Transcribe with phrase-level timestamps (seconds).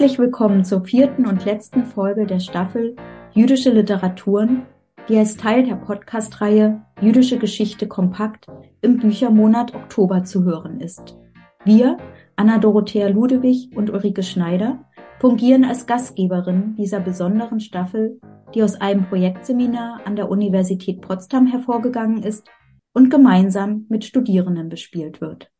[0.00, 2.96] Herzlich willkommen zur vierten und letzten Folge der Staffel
[3.34, 4.62] Jüdische Literaturen,
[5.10, 8.46] die als Teil der Podcast-Reihe Jüdische Geschichte kompakt
[8.80, 11.18] im Büchermonat Oktober zu hören ist.
[11.66, 11.98] Wir,
[12.34, 14.86] Anna Dorothea Ludewig und Ulrike Schneider,
[15.18, 18.22] fungieren als Gastgeberin dieser besonderen Staffel,
[18.54, 22.48] die aus einem Projektseminar an der Universität Potsdam hervorgegangen ist
[22.94, 25.50] und gemeinsam mit Studierenden bespielt wird.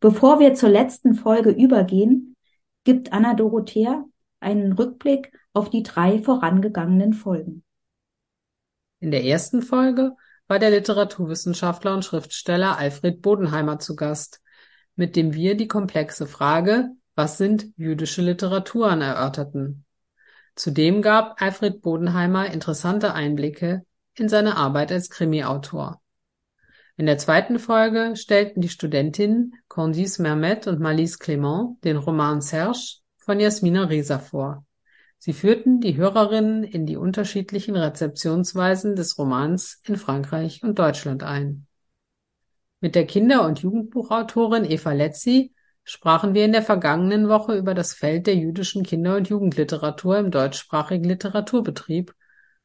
[0.00, 2.31] Bevor wir zur letzten Folge übergehen,
[2.84, 4.04] gibt Anna Dorothea
[4.40, 7.62] einen Rückblick auf die drei vorangegangenen Folgen.
[9.00, 10.12] In der ersten Folge
[10.48, 14.40] war der Literaturwissenschaftler und Schriftsteller Alfred Bodenheimer zu Gast,
[14.96, 19.84] mit dem wir die komplexe Frage, was sind jüdische Literaturen, erörterten.
[20.54, 26.01] Zudem gab Alfred Bodenheimer interessante Einblicke in seine Arbeit als Krimiautor.
[26.96, 32.98] In der zweiten Folge stellten die Studentinnen Candice Mermet und Malise Clement den Roman Serge
[33.16, 34.66] von Jasmina Reza vor.
[35.18, 41.66] Sie führten die Hörerinnen in die unterschiedlichen Rezeptionsweisen des Romans in Frankreich und Deutschland ein.
[42.80, 45.54] Mit der Kinder- und Jugendbuchautorin Eva Letzi
[45.84, 50.32] sprachen wir in der vergangenen Woche über das Feld der jüdischen Kinder- und Jugendliteratur im
[50.32, 52.14] deutschsprachigen Literaturbetrieb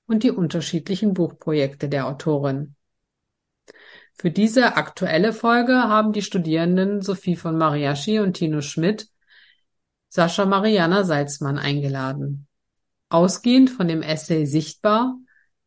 [0.07, 2.76] und die unterschiedlichen Buchprojekte der Autorin.
[4.19, 9.09] Für diese aktuelle Folge haben die Studierenden Sophie von Mariaschi und Tino Schmidt
[10.09, 12.47] Sascha Mariana Salzmann eingeladen.
[13.09, 15.15] Ausgehend von dem Essay Sichtbar,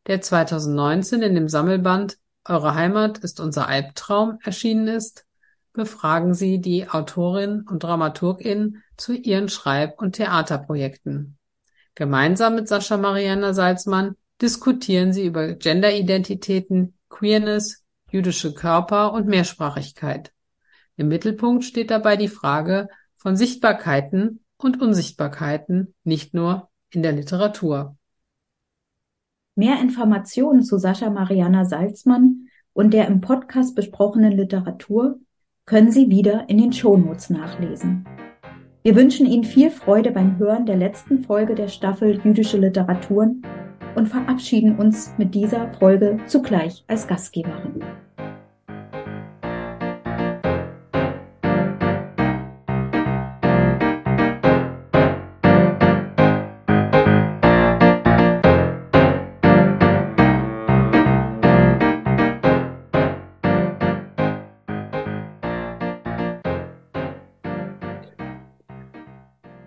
[0.08, 5.26] der 2019 in dem Sammelband Eure Heimat ist unser Albtraum erschienen ist,
[5.72, 11.38] befragen sie die Autorin und Dramaturgin zu ihren Schreib- und Theaterprojekten.
[11.94, 20.32] Gemeinsam mit Sascha Mariana Salzmann diskutieren sie über Genderidentitäten, Queerness, jüdische Körper und Mehrsprachigkeit.
[20.96, 27.96] Im Mittelpunkt steht dabei die Frage von Sichtbarkeiten und Unsichtbarkeiten, nicht nur in der Literatur.
[29.54, 35.18] Mehr Informationen zu Sascha Mariana Salzmann und der im Podcast besprochenen Literatur
[35.66, 38.06] können Sie wieder in den Shownotes nachlesen.
[38.82, 43.42] Wir wünschen Ihnen viel Freude beim Hören der letzten Folge der Staffel Jüdische Literaturen
[43.94, 47.84] und verabschieden uns mit dieser Folge zugleich als Gastgeberin.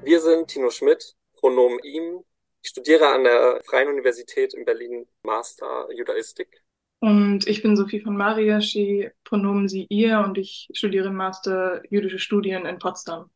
[0.05, 2.23] Wir sind Tino Schmidt, Pronomen ihm.
[2.63, 6.63] Ich studiere an der Freien Universität in Berlin Master Judaistik.
[7.01, 12.65] Und ich bin Sophie von Mariaschi, Pronomen sie ihr und ich studiere Master Jüdische Studien
[12.65, 13.29] in Potsdam.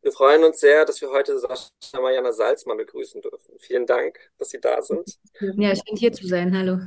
[0.00, 3.58] Wir freuen uns sehr, dass wir heute Sascha Mariana Salzmann begrüßen dürfen.
[3.58, 5.18] Vielen Dank, dass Sie da sind.
[5.40, 6.56] Ja, schön hier zu sein.
[6.56, 6.78] Hallo.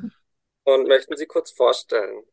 [0.63, 2.23] Und möchten Sie kurz vorstellen.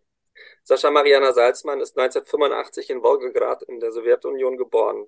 [0.65, 5.07] Sascha Mariana Salzmann ist 1985 in Wolgograd in der Sowjetunion geboren.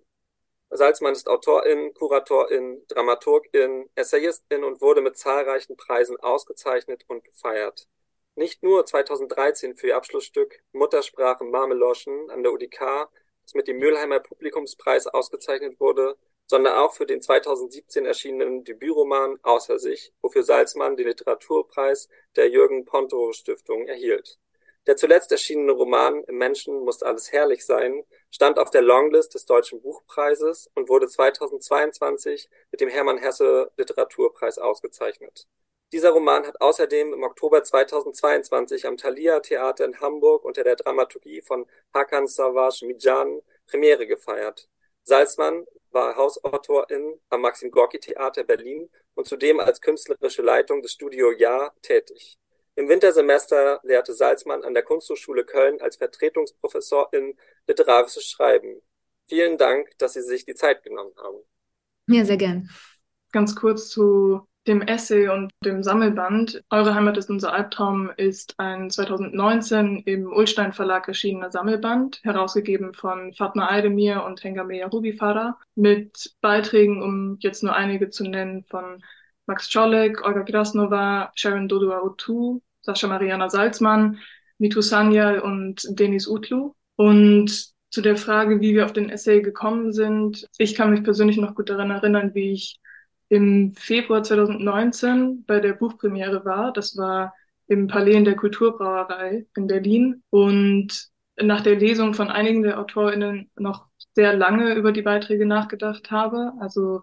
[0.77, 7.87] Salzmann ist Autorin, Kuratorin, Dramaturgin, Essayistin und wurde mit zahlreichen Preisen ausgezeichnet und gefeiert.
[8.35, 13.09] Nicht nur 2013 für ihr Abschlussstück Muttersprache Marmeloschen an der UDK,
[13.43, 19.79] das mit dem Mülheimer Publikumspreis ausgezeichnet wurde, sondern auch für den 2017 erschienenen Debütroman Außer
[19.79, 24.41] sich, wofür Salzmann den Literaturpreis der Jürgen Ponto Stiftung erhielt.
[24.87, 29.47] Der zuletzt erschienene Roman Im Menschen muss alles herrlich sein stand auf der Longlist des
[29.47, 35.47] Deutschen Buchpreises und wurde 2022 mit dem Hermann Hesse Literaturpreis ausgezeichnet.
[35.93, 41.42] Dieser Roman hat außerdem im Oktober 2022 am Thalia Theater in Hamburg unter der Dramaturgie
[41.42, 44.69] von Hakan Savage Mijan Premiere gefeiert.
[45.04, 51.31] Salzmann war Hausautorin am Maxim Gorki Theater Berlin und zudem als künstlerische Leitung des Studio
[51.31, 52.36] Ja tätig.
[52.76, 57.36] Im Wintersemester lehrte Salzmann an der Kunsthochschule Köln als Vertretungsprofessorin
[57.68, 58.80] literarisches Schreiben.
[59.26, 61.38] Vielen Dank, dass Sie sich die Zeit genommen haben.
[62.09, 62.68] Ja, sehr gern.
[63.32, 66.62] Ganz kurz zu dem Essay und dem Sammelband.
[66.71, 73.34] Eure Heimat ist unser Albtraum ist ein 2019 im Ulstein Verlag erschienener Sammelband, herausgegeben von
[73.34, 79.03] Fatma Aydemir und Hengame Yarubifara, mit Beiträgen, um jetzt nur einige zu nennen, von
[79.47, 84.19] Max Czolek, Olga Grasnova, Sharon Dodua Otu, Sascha Mariana Salzmann,
[84.59, 86.75] Mitu Sanyal und Denis Utlu.
[86.97, 91.37] Und zu der Frage, wie wir auf den Essay gekommen sind, ich kann mich persönlich
[91.37, 92.81] noch gut daran erinnern, wie ich
[93.29, 96.73] im Februar 2019 bei der Buchpremiere war.
[96.73, 97.35] Das war
[97.67, 100.23] im Palais in der Kulturbrauerei in Berlin.
[100.31, 106.11] Und nach der Lesung von einigen der AutorInnen noch sehr lange über die Beiträge nachgedacht
[106.11, 106.53] habe.
[106.61, 107.03] Also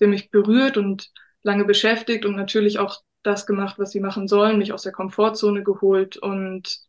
[0.00, 1.10] haben mich berührt und
[1.42, 5.62] lange beschäftigt und natürlich auch das gemacht, was sie machen sollen, mich aus der Komfortzone
[5.62, 6.80] geholt und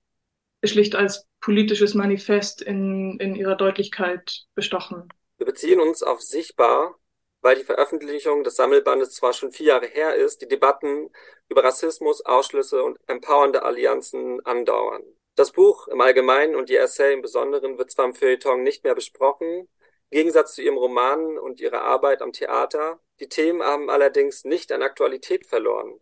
[0.63, 5.09] schlicht als politisches Manifest in, in ihrer Deutlichkeit bestochen.
[5.37, 6.95] Wir beziehen uns auf sichtbar,
[7.41, 11.09] weil die Veröffentlichung des Sammelbandes zwar schon vier Jahre her ist, die Debatten
[11.49, 15.01] über Rassismus, Ausschlüsse und empowernde Allianzen andauern.
[15.35, 18.93] Das Buch im Allgemeinen und die Essay im Besonderen wird zwar im Feuilleton nicht mehr
[18.93, 19.67] besprochen,
[20.11, 24.83] Gegensatz zu ihrem Roman und ihrer Arbeit am Theater, die Themen haben allerdings nicht an
[24.83, 26.01] Aktualität verloren.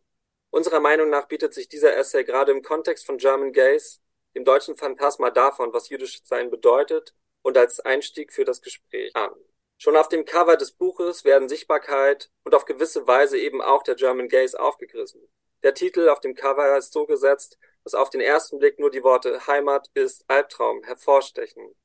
[0.49, 4.01] Unserer Meinung nach bietet sich dieser Essay gerade im Kontext von German Gays,
[4.35, 7.13] dem deutschen Phantasma davon, was jüdisch sein bedeutet,
[7.43, 9.31] und als Einstieg für das Gespräch an.
[9.77, 13.95] Schon auf dem Cover des Buches werden Sichtbarkeit und auf gewisse Weise eben auch der
[13.95, 15.21] German Gays aufgegriffen.
[15.61, 19.03] Der Titel auf dem Cover ist so gesetzt, dass auf den ersten Blick nur die
[19.03, 21.75] Worte Heimat ist Albtraum hervorstechen.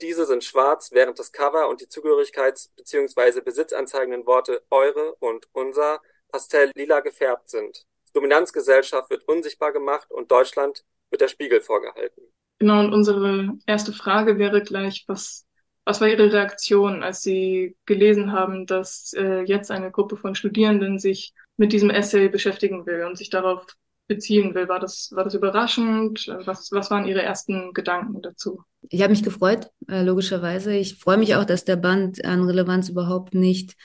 [0.00, 3.40] Diese sind schwarz, während das Cover und die Zugehörigkeits- bzw.
[3.40, 6.00] besitzanzeigenden Worte eure und unser
[6.30, 7.86] pastell-lila gefärbt sind.
[8.08, 12.22] Die Dominanzgesellschaft wird unsichtbar gemacht und Deutschland wird der Spiegel vorgehalten.
[12.58, 15.46] Genau, und unsere erste Frage wäre gleich, was,
[15.84, 20.98] was war Ihre Reaktion, als Sie gelesen haben, dass äh, jetzt eine Gruppe von Studierenden
[20.98, 23.66] sich mit diesem Essay beschäftigen will und sich darauf
[24.08, 24.68] beziehen will?
[24.68, 26.26] War das, war das überraschend?
[26.44, 28.62] Was, was waren Ihre ersten Gedanken dazu?
[28.88, 30.74] Ich habe mich gefreut, äh, logischerweise.
[30.74, 33.76] Ich freue mich auch, dass der Band an Relevanz überhaupt nicht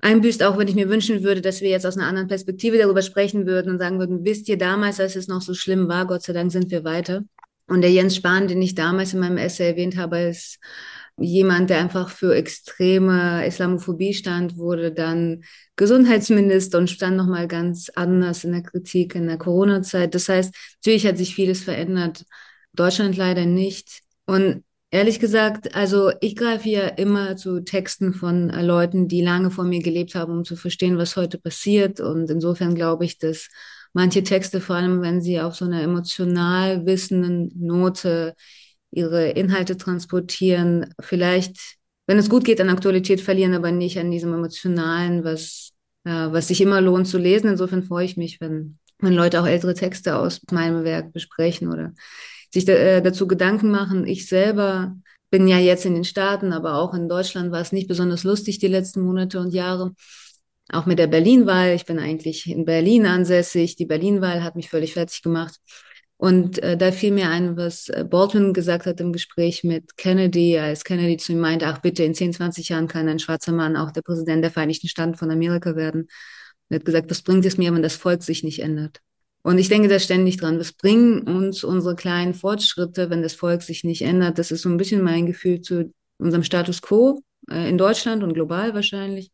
[0.00, 3.02] einbüßt, auch wenn ich mir wünschen würde, dass wir jetzt aus einer anderen Perspektive darüber
[3.02, 6.22] sprechen würden und sagen würden, wisst ihr damals, als es noch so schlimm war, Gott
[6.22, 7.22] sei Dank sind wir weiter.
[7.66, 10.58] Und der Jens Spahn, den ich damals in meinem Essay erwähnt habe, ist
[11.20, 15.44] jemand, der einfach für extreme Islamophobie stand, wurde dann
[15.76, 20.14] Gesundheitsminister und stand nochmal ganz anders in der Kritik in der Corona-Zeit.
[20.14, 22.24] Das heißt, natürlich hat sich vieles verändert.
[22.72, 24.02] Deutschland leider nicht.
[24.26, 29.50] Und Ehrlich gesagt, also ich greife ja immer zu Texten von äh, Leuten, die lange
[29.50, 32.00] vor mir gelebt haben, um zu verstehen, was heute passiert.
[32.00, 33.48] Und insofern glaube ich, dass
[33.92, 38.34] manche Texte, vor allem wenn sie auf so einer emotional wissenden Note
[38.90, 41.76] ihre Inhalte transportieren, vielleicht,
[42.06, 45.72] wenn es gut geht, an Aktualität verlieren, aber nicht an diesem emotionalen, was,
[46.04, 47.50] äh, was sich immer lohnt zu lesen.
[47.50, 51.92] Insofern freue ich mich, wenn, wenn Leute auch ältere Texte aus meinem Werk besprechen oder
[52.52, 54.06] sich da, äh, dazu Gedanken machen.
[54.06, 54.96] Ich selber
[55.30, 58.58] bin ja jetzt in den Staaten, aber auch in Deutschland war es nicht besonders lustig
[58.58, 59.92] die letzten Monate und Jahre.
[60.70, 61.74] Auch mit der Berlin-Wahl.
[61.74, 63.76] Ich bin eigentlich in Berlin ansässig.
[63.76, 65.56] Die Berlin-Wahl hat mich völlig fertig gemacht.
[66.18, 70.58] Und äh, da fiel mir ein, was äh, Baldwin gesagt hat im Gespräch mit Kennedy,
[70.58, 73.76] als Kennedy zu ihm meinte, ach bitte, in 10, 20 Jahren kann ein schwarzer Mann
[73.76, 76.08] auch der Präsident der Vereinigten Staaten von Amerika werden.
[76.70, 79.00] Er hat gesagt, was bringt es mir, wenn das Volk sich nicht ändert?
[79.42, 83.62] Und ich denke da ständig dran, was bringen uns unsere kleinen Fortschritte, wenn das Volk
[83.62, 84.38] sich nicht ändert?
[84.38, 88.34] Das ist so ein bisschen mein Gefühl zu unserem Status quo äh, in Deutschland und
[88.34, 89.30] global wahrscheinlich.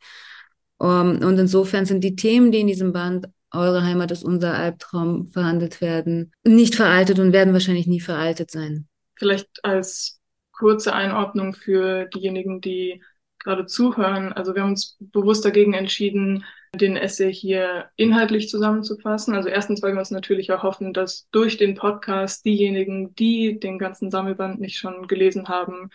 [0.77, 0.89] Um,
[1.23, 5.31] ähm, und insofern sind die Themen, die in diesem Band Eure Heimat ist unser Albtraum
[5.33, 8.89] verhandelt werden, nicht veraltet und werden wahrscheinlich nie veraltet sein.
[9.17, 10.21] Vielleicht als
[10.53, 13.03] kurze Einordnung für diejenigen, die
[13.39, 14.33] gerade zuhören.
[14.33, 16.45] Also wir haben uns bewusst dagegen entschieden,
[16.75, 19.35] den Essay hier inhaltlich zusammenzufassen.
[19.35, 24.11] Also erstens, weil wir uns natürlich erhoffen, dass durch den Podcast diejenigen, die den ganzen
[24.11, 25.91] Sammelband nicht schon gelesen haben,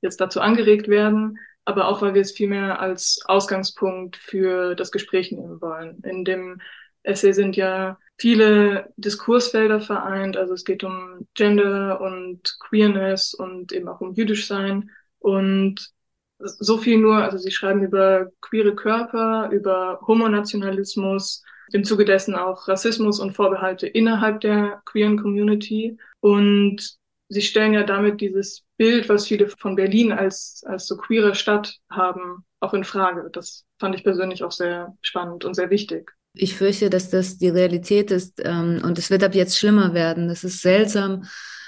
[0.00, 5.30] jetzt dazu angeregt werden, aber auch, weil wir es vielmehr als Ausgangspunkt für das Gespräch
[5.30, 6.02] nehmen wollen.
[6.04, 6.60] In dem
[7.02, 13.88] Essay sind ja viele Diskursfelder vereint, also es geht um Gender und Queerness und eben
[13.88, 15.92] auch um Jüdisch sein und
[16.38, 21.42] so viel nur, also sie schreiben über queere Körper, über Homonationalismus,
[21.72, 25.96] im Zuge dessen auch Rassismus und Vorbehalte innerhalb der queeren Community.
[26.20, 26.96] Und
[27.28, 31.78] sie stellen ja damit dieses Bild, was viele von Berlin als, als so queere Stadt
[31.90, 33.30] haben, auch in Frage.
[33.32, 36.12] Das fand ich persönlich auch sehr spannend und sehr wichtig.
[36.34, 40.28] Ich fürchte, dass das die Realität ist ähm, und es wird ab jetzt schlimmer werden.
[40.28, 41.24] Das ist seltsam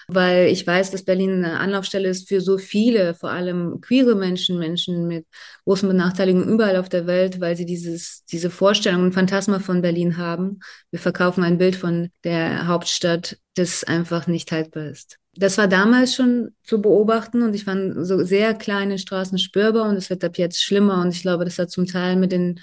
[0.09, 4.59] weil ich weiß, dass Berlin eine Anlaufstelle ist für so viele, vor allem queere Menschen,
[4.59, 5.27] Menschen mit
[5.65, 10.17] großen Benachteiligungen überall auf der Welt, weil sie dieses, diese Vorstellung, ein Phantasma von Berlin
[10.17, 10.61] haben.
[10.91, 15.19] Wir verkaufen ein Bild von der Hauptstadt, das einfach nicht haltbar ist.
[15.37, 19.97] Das war damals schon zu beobachten und ich fand so sehr kleine Straßen spürbar und
[19.97, 22.61] es wird ab jetzt schlimmer und ich glaube, das hat zum Teil mit den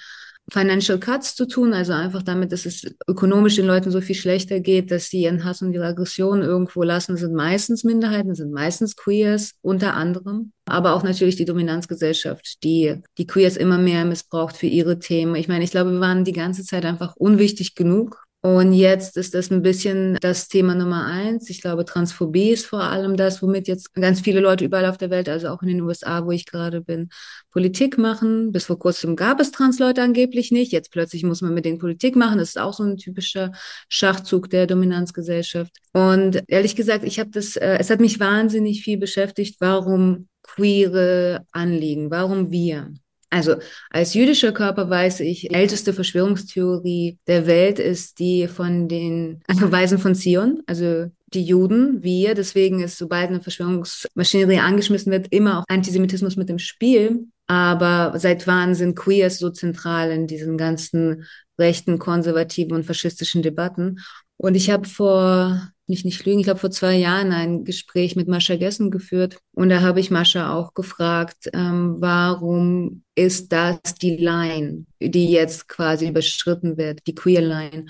[0.50, 4.60] Financial Cuts zu tun, also einfach damit, dass es ökonomisch den Leuten so viel schlechter
[4.60, 7.16] geht, dass sie ihren Hass und ihre Aggression irgendwo lassen.
[7.16, 13.28] Sind meistens Minderheiten, sind meistens Queers unter anderem, aber auch natürlich die Dominanzgesellschaft, die die
[13.28, 15.36] Queers immer mehr missbraucht für ihre Themen.
[15.36, 19.36] Ich meine, ich glaube, wir waren die ganze Zeit einfach unwichtig genug Und jetzt ist
[19.36, 21.48] das ein bisschen das Thema Nummer eins.
[21.52, 25.12] Ich glaube, Transphobie ist vor allem das, womit jetzt ganz viele Leute überall auf der
[25.12, 27.10] Welt, also auch in den USA, wo ich gerade bin,
[27.52, 28.52] Politik machen.
[28.52, 30.72] Bis vor kurzem gab es Transleute angeblich nicht.
[30.72, 32.40] Jetzt plötzlich muss man mit denen Politik machen.
[32.40, 33.52] Das ist auch so ein typischer
[33.90, 35.78] Schachzug der Dominanzgesellschaft.
[35.94, 41.46] Und ehrlich gesagt, ich habe das, äh, es hat mich wahnsinnig viel beschäftigt, warum queere
[41.52, 42.92] Anliegen, warum wir.
[43.32, 43.56] Also
[43.90, 50.16] als jüdischer Körper weiß ich, älteste Verschwörungstheorie der Welt ist die von den Weisen von
[50.16, 52.36] Zion, also die Juden, wir.
[52.36, 57.28] Deswegen ist, sobald eine Verschwörungsmaschinerie angeschmissen wird, immer auch Antisemitismus mit dem Spiel.
[57.48, 61.26] Aber seit wann sind Queers so zentral in diesen ganzen
[61.58, 64.00] rechten, konservativen und faschistischen Debatten?
[64.36, 68.28] Und ich habe vor, nicht nicht lügen, ich habe vor zwei Jahren ein Gespräch mit
[68.28, 69.38] Mascha Gessen geführt.
[69.54, 75.68] Und da habe ich Mascha auch gefragt, ähm, warum ist das die Line, die jetzt
[75.68, 77.86] quasi überschritten wird, die Queer Line?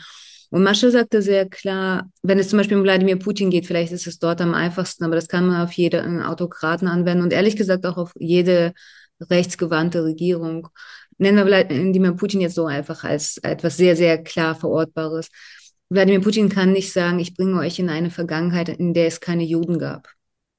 [0.49, 4.05] Und Mascha sagte sehr klar, wenn es zum Beispiel um Wladimir Putin geht, vielleicht ist
[4.05, 7.85] es dort am einfachsten, aber das kann man auf jede Autokraten anwenden und ehrlich gesagt
[7.85, 8.73] auch auf jede
[9.21, 10.67] rechtsgewandte Regierung.
[11.17, 15.29] Nennen wir Wladimir Putin jetzt so einfach als etwas sehr, sehr klar Verortbares.
[15.91, 19.43] Wladimir Putin kann nicht sagen, ich bringe euch in eine Vergangenheit, in der es keine
[19.43, 20.07] Juden gab.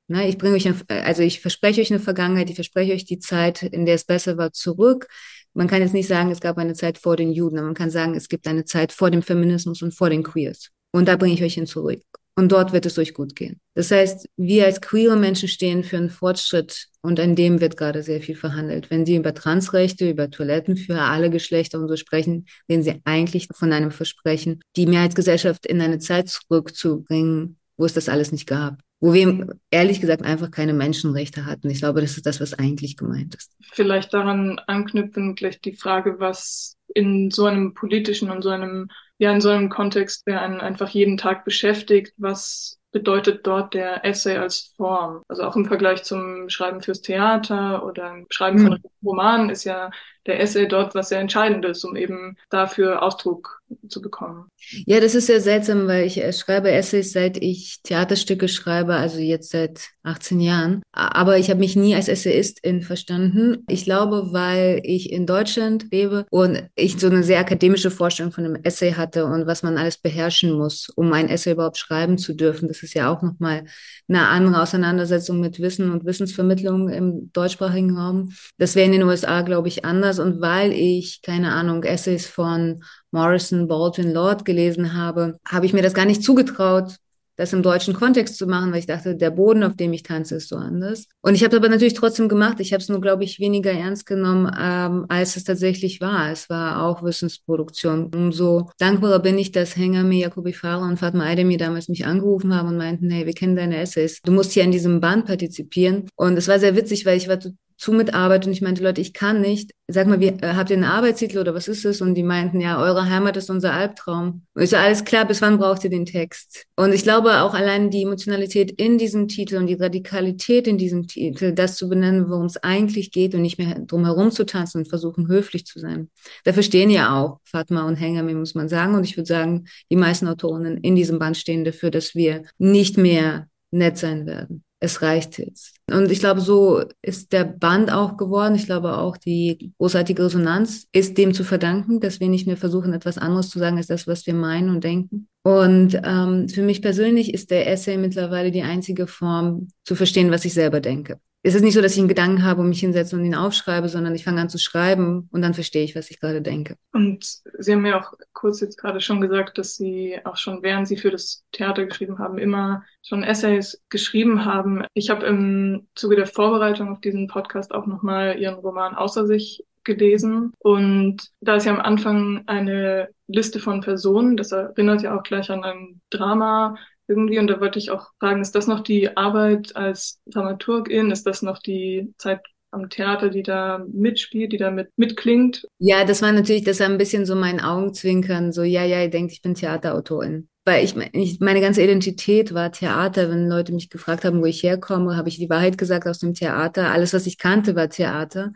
[0.06, 3.18] Ne, ich bringe euch, eine, also ich verspreche euch eine Vergangenheit, ich verspreche euch die
[3.18, 5.08] Zeit, in der es besser war, zurück.
[5.54, 7.88] Man kann jetzt nicht sagen, es gab eine Zeit vor den Juden, aber man kann
[7.88, 10.68] sagen, es gibt eine Zeit vor dem Feminismus und vor den Queers.
[10.90, 12.02] Und da bringe ich euch hin zurück.
[12.34, 13.60] Und dort wird es euch gut gehen.
[13.74, 18.02] Das heißt, wir als queere Menschen stehen für einen Fortschritt und an dem wird gerade
[18.02, 18.90] sehr viel verhandelt.
[18.90, 23.48] Wenn Sie über Transrechte, über Toiletten für alle Geschlechter und so sprechen, reden Sie eigentlich
[23.52, 28.80] von einem Versprechen, die Mehrheitsgesellschaft in eine Zeit zurückzubringen, wo es das alles nicht gab.
[29.00, 31.68] Wo wir ehrlich gesagt einfach keine Menschenrechte hatten.
[31.68, 33.50] Ich glaube, das ist das, was eigentlich gemeint ist.
[33.72, 38.88] Vielleicht daran anknüpfen gleich die Frage, was in so einem politischen und so einem
[39.22, 44.04] ja in so einem Kontext, der einen einfach jeden Tag beschäftigt, was bedeutet dort der
[44.04, 45.22] Essay als Form.
[45.28, 48.66] Also auch im Vergleich zum Schreiben fürs Theater oder Schreiben mhm.
[48.66, 49.90] von Romanen ist ja
[50.26, 54.46] der Essay dort was sehr Entscheidendes, um eben dafür Ausdruck zu bekommen.
[54.86, 59.18] Ja, das ist sehr seltsam, weil ich äh, schreibe Essays, seit ich Theaterstücke schreibe, also
[59.18, 60.82] jetzt seit 18 Jahren.
[60.92, 63.64] Aber ich habe mich nie als Essayistin verstanden.
[63.68, 68.44] Ich glaube, weil ich in Deutschland lebe und ich so eine sehr akademische Vorstellung von
[68.44, 72.34] einem Essay hatte und was man alles beherrschen muss, um ein Essay überhaupt schreiben zu
[72.34, 72.68] dürfen.
[72.68, 73.64] Das ist ja auch nochmal
[74.08, 78.32] eine andere Auseinandersetzung mit Wissen und Wissensvermittlung im deutschsprachigen Raum.
[78.58, 80.11] Das wäre in den USA, glaube ich, anders.
[80.18, 85.82] Und weil ich, keine Ahnung, Essays von Morrison, Baldwin, Lord gelesen habe, habe ich mir
[85.82, 86.96] das gar nicht zugetraut,
[87.36, 90.36] das im deutschen Kontext zu machen, weil ich dachte, der Boden, auf dem ich tanze,
[90.36, 91.06] ist so anders.
[91.22, 92.60] Und ich habe aber natürlich trotzdem gemacht.
[92.60, 96.30] Ich habe es nur, glaube ich, weniger ernst genommen, ähm, als es tatsächlich war.
[96.30, 98.10] Es war auch Wissensproduktion.
[98.14, 102.68] Umso dankbarer bin ich, dass Hengame, Jakobi Fahrer und Fatma Aydemir damals mich angerufen haben
[102.68, 104.20] und meinten, hey, wir kennen deine Essays.
[104.22, 106.08] Du musst hier in diesem Band partizipieren.
[106.16, 107.38] Und es war sehr witzig, weil ich war
[107.82, 109.72] zu mit Arbeit und ich meinte, Leute, ich kann nicht.
[109.88, 112.00] Sag mal, wie, äh, habt ihr einen Arbeitstitel oder was ist es?
[112.00, 114.42] Und die meinten, ja, eure Heimat ist unser Albtraum.
[114.54, 116.66] Und ich so, alles klar, bis wann braucht ihr den Text?
[116.76, 121.08] Und ich glaube auch allein die Emotionalität in diesem Titel und die Radikalität in diesem
[121.08, 124.78] Titel, das zu benennen, worum es eigentlich geht und nicht mehr drum herum zu tanzen
[124.78, 126.08] und versuchen, höflich zu sein.
[126.44, 128.94] Dafür stehen ja auch Fatma und Hengame, muss man sagen.
[128.94, 132.96] Und ich würde sagen, die meisten Autorinnen in diesem Band stehen dafür, dass wir nicht
[132.96, 135.76] mehr nett sein werden es reicht jetzt.
[135.88, 138.56] Und ich glaube, so ist der Band auch geworden.
[138.56, 142.92] Ich glaube auch, die großartige Resonanz ist dem zu verdanken, dass wir nicht mehr versuchen,
[142.92, 145.28] etwas anderes zu sagen als das, was wir meinen und denken.
[145.44, 150.44] Und ähm, für mich persönlich ist der Essay mittlerweile die einzige Form, zu verstehen, was
[150.44, 153.16] ich selber denke es ist nicht so, dass ich einen Gedanken habe und mich hinsetze
[153.16, 156.20] und ihn aufschreibe, sondern ich fange an zu schreiben und dann verstehe ich, was ich
[156.20, 156.76] gerade denke.
[156.92, 160.86] Und Sie haben ja auch kurz jetzt gerade schon gesagt, dass Sie auch schon, während
[160.86, 164.84] Sie für das Theater geschrieben haben, immer schon Essays geschrieben haben.
[164.94, 169.64] Ich habe im Zuge der Vorbereitung auf diesen Podcast auch nochmal Ihren Roman Außer sich
[169.84, 170.52] gelesen.
[170.58, 175.50] Und da ist ja am Anfang eine Liste von Personen, das erinnert ja auch gleich
[175.50, 176.76] an ein Drama,
[177.12, 177.38] irgendwie.
[177.38, 181.10] Und da wollte ich auch fragen, ist das noch die Arbeit als Dramaturgin?
[181.10, 182.40] Ist das noch die Zeit
[182.70, 185.66] am Theater, die da mitspielt, die da mit, mitklingt?
[185.78, 189.10] Ja, das war natürlich, das war ein bisschen so mein Augenzwinkern, so, ja, ja, ihr
[189.10, 190.48] denkt, ich bin Theaterautorin.
[190.64, 193.28] Weil ich, ich, meine ganze Identität war Theater.
[193.28, 196.34] Wenn Leute mich gefragt haben, wo ich herkomme, habe ich die Wahrheit gesagt aus dem
[196.34, 196.92] Theater.
[196.92, 198.52] Alles, was ich kannte, war Theater.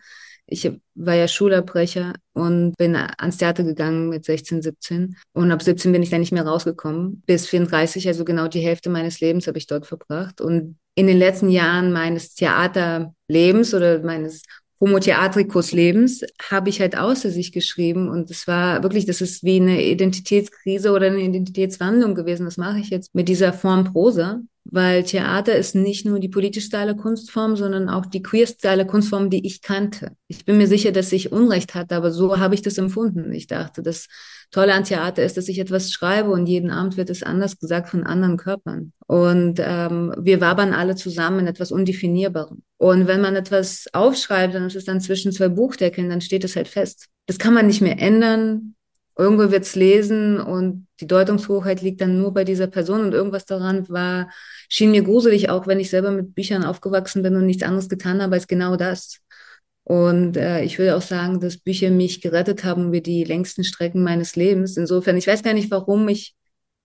[0.48, 5.16] Ich war ja Schulabbrecher und bin ans Theater gegangen mit 16, 17.
[5.32, 7.22] Und ab 17 bin ich dann nicht mehr rausgekommen.
[7.26, 10.40] Bis 34, also genau die Hälfte meines Lebens habe ich dort verbracht.
[10.40, 14.42] Und in den letzten Jahren meines Theaterlebens oder meines
[14.78, 19.42] Homo Theatricus Lebens habe ich halt außer sich geschrieben und es war wirklich, das ist
[19.42, 22.46] wie eine Identitätskrise oder eine Identitätswandlung gewesen.
[22.46, 24.42] Was mache ich jetzt mit dieser Form Prosa?
[24.70, 29.30] Weil Theater ist nicht nur die politisch steile Kunstform, sondern auch die queer steile Kunstform,
[29.30, 30.12] die ich kannte.
[30.28, 33.32] Ich bin mir sicher, dass ich Unrecht hatte, aber so habe ich das empfunden.
[33.32, 34.08] Ich dachte, das
[34.50, 37.88] Tolle an Theater ist, dass ich etwas schreibe und jeden Abend wird es anders gesagt
[37.88, 38.92] von anderen Körpern.
[39.06, 42.62] Und ähm, wir wabern alle zusammen in etwas Undefinierbarem.
[42.78, 46.68] Und wenn man etwas aufschreibt es ist dann zwischen zwei Buchdeckeln, dann steht es halt
[46.68, 47.06] fest.
[47.26, 48.75] Das kann man nicht mehr ändern.
[49.18, 53.88] Irgendwo wird's lesen und die Deutungshoheit liegt dann nur bei dieser Person und irgendwas daran
[53.88, 54.30] war,
[54.68, 58.20] schien mir gruselig, auch wenn ich selber mit Büchern aufgewachsen bin und nichts anderes getan
[58.20, 59.20] habe als genau das.
[59.84, 64.02] Und äh, ich würde auch sagen, dass Bücher mich gerettet haben über die längsten Strecken
[64.02, 64.76] meines Lebens.
[64.76, 66.34] Insofern, ich weiß gar nicht, warum ich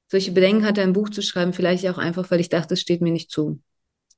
[0.07, 1.51] solche Bedenken hatte, ein Buch zu schreiben.
[1.51, 3.59] Vielleicht auch einfach, weil ich dachte, es steht mir nicht zu.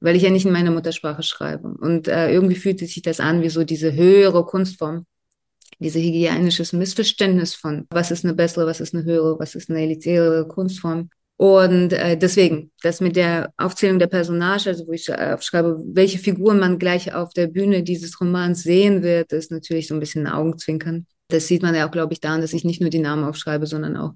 [0.02, 1.70] Weil ich ja nicht in meiner Muttersprache schreibe.
[1.70, 5.06] Und äh, irgendwie fühlte sich das an wie so diese höhere Kunstform.
[5.84, 9.82] Diese hygienisches Missverständnis von, was ist eine bessere, was ist eine höhere, was ist eine
[9.82, 11.10] elitäre Kunstform.
[11.36, 16.20] Und äh, deswegen, das mit der Aufzählung der Personage, also wo ich äh, aufschreibe, welche
[16.20, 20.26] Figuren man gleich auf der Bühne dieses Romans sehen wird, ist natürlich so ein bisschen
[20.26, 21.06] ein Augenzwinkern.
[21.28, 23.66] Das sieht man ja auch, glaube ich, daran, dass ich nicht nur die Namen aufschreibe,
[23.66, 24.14] sondern auch,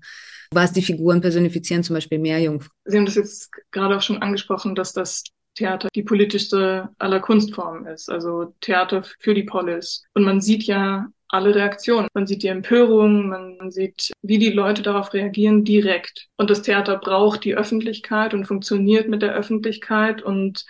[0.51, 2.71] was die Figuren personifizieren, zum Beispiel Meerjungfrau.
[2.85, 5.23] Sie haben das jetzt gerade auch schon angesprochen, dass das
[5.55, 10.03] Theater die politischste aller Kunstformen ist, also Theater für die Polis.
[10.13, 12.07] Und man sieht ja alle Reaktionen.
[12.13, 16.27] Man sieht die Empörung, man sieht, wie die Leute darauf reagieren, direkt.
[16.37, 20.21] Und das Theater braucht die Öffentlichkeit und funktioniert mit der Öffentlichkeit.
[20.21, 20.65] Und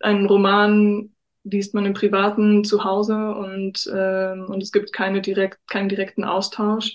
[0.00, 1.10] einen Roman
[1.44, 6.24] liest man im Privaten zu Hause und, äh, und es gibt keine direkt, keinen direkten
[6.24, 6.94] Austausch.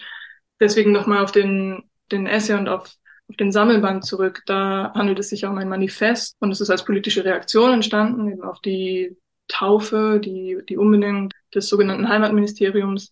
[0.59, 2.93] Deswegen nochmal auf den, den Essay und auf,
[3.27, 4.43] auf den Sammelband zurück.
[4.45, 8.43] Da handelt es sich um ein Manifest und es ist als politische Reaktion entstanden, eben
[8.43, 13.11] auf die Taufe, die, die Umbenennung des sogenannten Heimatministeriums.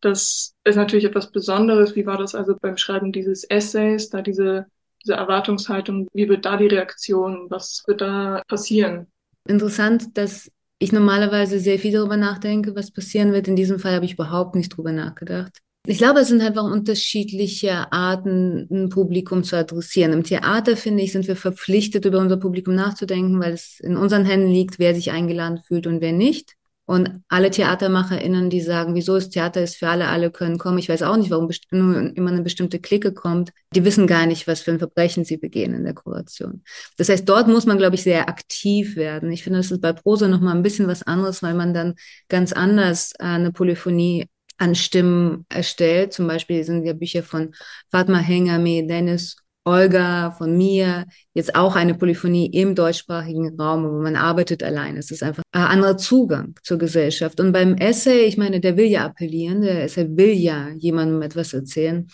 [0.00, 1.96] Das ist natürlich etwas Besonderes.
[1.96, 4.66] Wie war das also beim Schreiben dieses Essays, da diese,
[5.02, 6.08] diese Erwartungshaltung?
[6.12, 7.46] Wie wird da die Reaktion?
[7.48, 9.06] Was wird da passieren?
[9.46, 13.48] Interessant, dass ich normalerweise sehr viel darüber nachdenke, was passieren wird.
[13.48, 15.58] In diesem Fall habe ich überhaupt nicht darüber nachgedacht.
[15.86, 20.14] Ich glaube, es sind einfach unterschiedliche Arten, ein Publikum zu adressieren.
[20.14, 24.24] Im Theater, finde ich, sind wir verpflichtet, über unser Publikum nachzudenken, weil es in unseren
[24.24, 26.54] Händen liegt, wer sich eingeladen fühlt und wer nicht.
[26.86, 30.78] Und alle TheatermacherInnen, die sagen, wieso ist Theater ist für alle, alle können kommen.
[30.78, 33.52] Ich weiß auch nicht, warum nur immer eine bestimmte Clique kommt.
[33.74, 36.62] Die wissen gar nicht, was für ein Verbrechen sie begehen in der Kuration.
[36.98, 39.32] Das heißt, dort muss man, glaube ich, sehr aktiv werden.
[39.32, 41.94] Ich finde, das ist bei Prosa nochmal ein bisschen was anderes, weil man dann
[42.28, 44.26] ganz anders äh, eine Polyphonie
[44.58, 46.12] an Stimmen erstellt.
[46.12, 47.54] Zum Beispiel sind ja Bücher von
[47.90, 49.36] Fatma Hengame, Dennis,
[49.66, 54.96] Olga, von mir, jetzt auch eine Polyphonie im deutschsprachigen Raum, wo man arbeitet allein.
[54.98, 57.40] Es ist einfach ein anderer Zugang zur Gesellschaft.
[57.40, 61.54] Und beim Essay, ich meine, der will ja appellieren, der Essay will ja jemandem etwas
[61.54, 62.06] erzählen.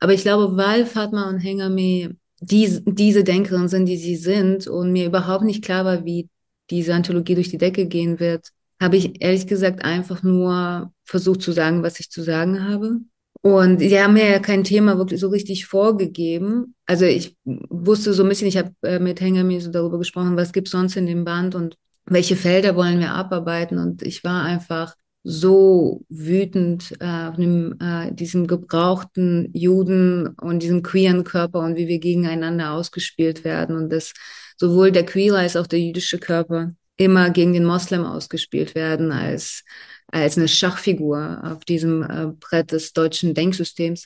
[0.00, 4.92] Aber ich glaube, weil Fatma und Hengame die, diese Denkerin sind, die sie sind, und
[4.92, 6.28] mir überhaupt nicht klar war, wie
[6.70, 8.48] diese Anthologie durch die Decke gehen wird,
[8.80, 13.00] habe ich ehrlich gesagt einfach nur versucht zu sagen, was ich zu sagen habe.
[13.42, 16.74] Und die haben mir ja kein Thema wirklich so richtig vorgegeben.
[16.84, 20.52] Also ich wusste so ein bisschen, ich habe äh, mit Hengami so darüber gesprochen, was
[20.52, 23.78] gibt's sonst in dem Band und welche Felder wollen wir abarbeiten.
[23.78, 30.82] Und ich war einfach so wütend äh, auf dem, äh, diesem gebrauchten Juden und diesem
[30.82, 33.76] queeren Körper und wie wir gegeneinander ausgespielt werden.
[33.76, 34.12] Und dass
[34.56, 39.64] sowohl der queere als auch der jüdische Körper immer gegen den Moslem ausgespielt werden als,
[40.08, 44.04] als eine Schachfigur auf diesem äh, Brett des deutschen Denksystems.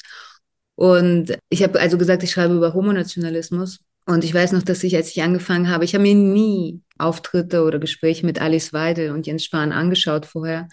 [0.75, 3.81] Und ich habe also gesagt, ich schreibe über Homonationalismus.
[4.07, 7.63] Und ich weiß noch, dass ich, als ich angefangen habe, ich habe mir nie Auftritte
[7.63, 10.69] oder Gespräche mit Alice Weidel und Jens Spahn angeschaut vorher.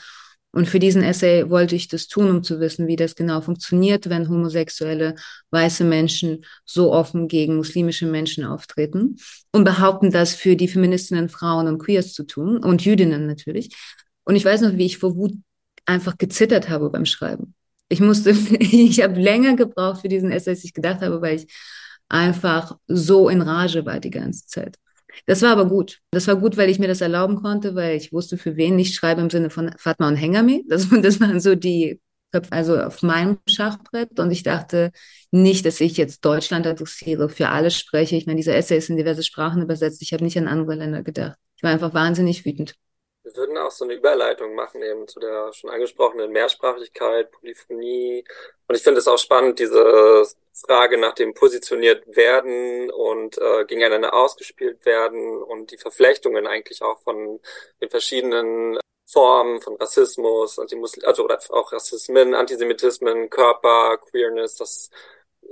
[0.51, 4.10] Und für diesen Essay wollte ich das tun, um zu wissen, wie das genau funktioniert,
[4.10, 5.15] wenn homosexuelle
[5.51, 9.17] weiße Menschen so offen gegen muslimische Menschen auftreten
[9.51, 13.75] und behaupten, das für die Feministinnen, Frauen und Queers zu tun und Jüdinnen natürlich.
[14.23, 15.33] Und ich weiß noch, wie ich vor Wut
[15.86, 17.53] einfach gezittert habe beim Schreiben.
[17.89, 21.53] Ich musste, ich habe länger gebraucht für diesen Essay, als ich gedacht habe, weil ich
[22.10, 24.77] einfach so in Rage war die ganze Zeit.
[25.25, 25.99] Das war aber gut.
[26.12, 28.95] Das war gut, weil ich mir das erlauben konnte, weil ich wusste, für wen ich
[28.95, 30.63] schreibe im Sinne von Fatma und Hengame.
[30.67, 31.99] Das, das waren so die
[32.32, 34.19] Köpfe, also auf meinem Schachbrett.
[34.19, 34.91] Und ich dachte
[35.32, 38.15] nicht, dass ich jetzt Deutschland adressiere, für alle spreche.
[38.15, 40.01] Ich meine, dieser Essay ist in diverse Sprachen übersetzt.
[40.01, 41.38] Ich habe nicht an andere Länder gedacht.
[41.56, 42.75] Ich war einfach wahnsinnig wütend.
[43.23, 48.23] Wir würden auch so eine Überleitung machen eben zu der schon angesprochenen Mehrsprachigkeit, Polyphonie.
[48.67, 50.23] Und ich finde es auch spannend, diese
[50.65, 57.01] Frage nach dem positioniert werden und äh, gegeneinander ausgespielt werden und die Verflechtungen eigentlich auch
[57.01, 57.39] von
[57.81, 64.89] den verschiedenen Formen von Rassismus, also oder auch Rassismen, Antisemitismen, Körper, Queerness, das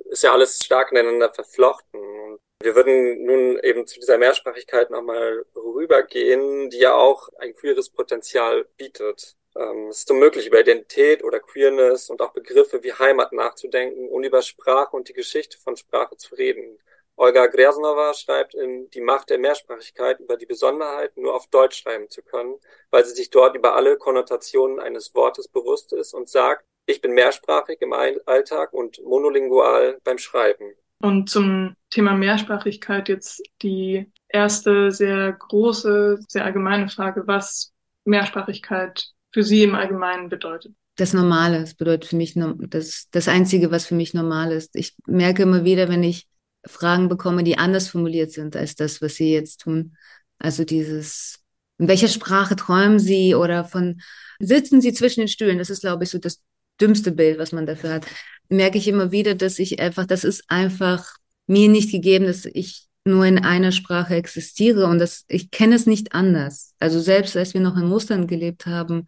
[0.09, 2.37] ist ja alles stark ineinander verflochten.
[2.61, 8.65] Wir würden nun eben zu dieser Mehrsprachigkeit nochmal rübergehen, die ja auch ein queeres Potenzial
[8.77, 9.35] bietet.
[9.57, 14.23] Ähm, es ist unmöglich, über Identität oder Queerness und auch Begriffe wie Heimat nachzudenken und
[14.23, 16.77] über Sprache und die Geschichte von Sprache zu reden.
[17.17, 22.09] Olga Gresnova schreibt in Die Macht der Mehrsprachigkeit über die Besonderheit, nur auf Deutsch schreiben
[22.09, 22.55] zu können,
[22.91, 27.13] weil sie sich dort über alle Konnotationen eines Wortes bewusst ist und sagt, ich bin
[27.13, 30.73] mehrsprachig im Alltag und monolingual beim Schreiben.
[31.01, 39.43] Und zum Thema Mehrsprachigkeit jetzt die erste sehr große, sehr allgemeine Frage, was Mehrsprachigkeit für
[39.43, 40.73] Sie im Allgemeinen bedeutet.
[40.95, 42.35] Das Normale, das bedeutet für mich
[42.69, 44.77] das, das Einzige, was für mich normal ist.
[44.77, 46.25] Ich merke immer wieder, wenn ich
[46.65, 49.97] Fragen bekomme, die anders formuliert sind als das, was Sie jetzt tun.
[50.39, 51.39] Also dieses,
[51.79, 53.99] in welcher Sprache träumen Sie oder von,
[54.39, 55.57] sitzen Sie zwischen den Stühlen?
[55.57, 56.41] Das ist, glaube ich, so das
[56.79, 58.05] dümmste Bild, was man dafür hat.
[58.47, 62.84] Merke ich immer wieder, dass ich einfach, das ist einfach mir nicht gegeben, dass ich
[63.05, 66.73] nur in einer Sprache existiere und das, ich kenne es nicht anders.
[66.79, 69.05] Also selbst als wir noch in Russland gelebt haben,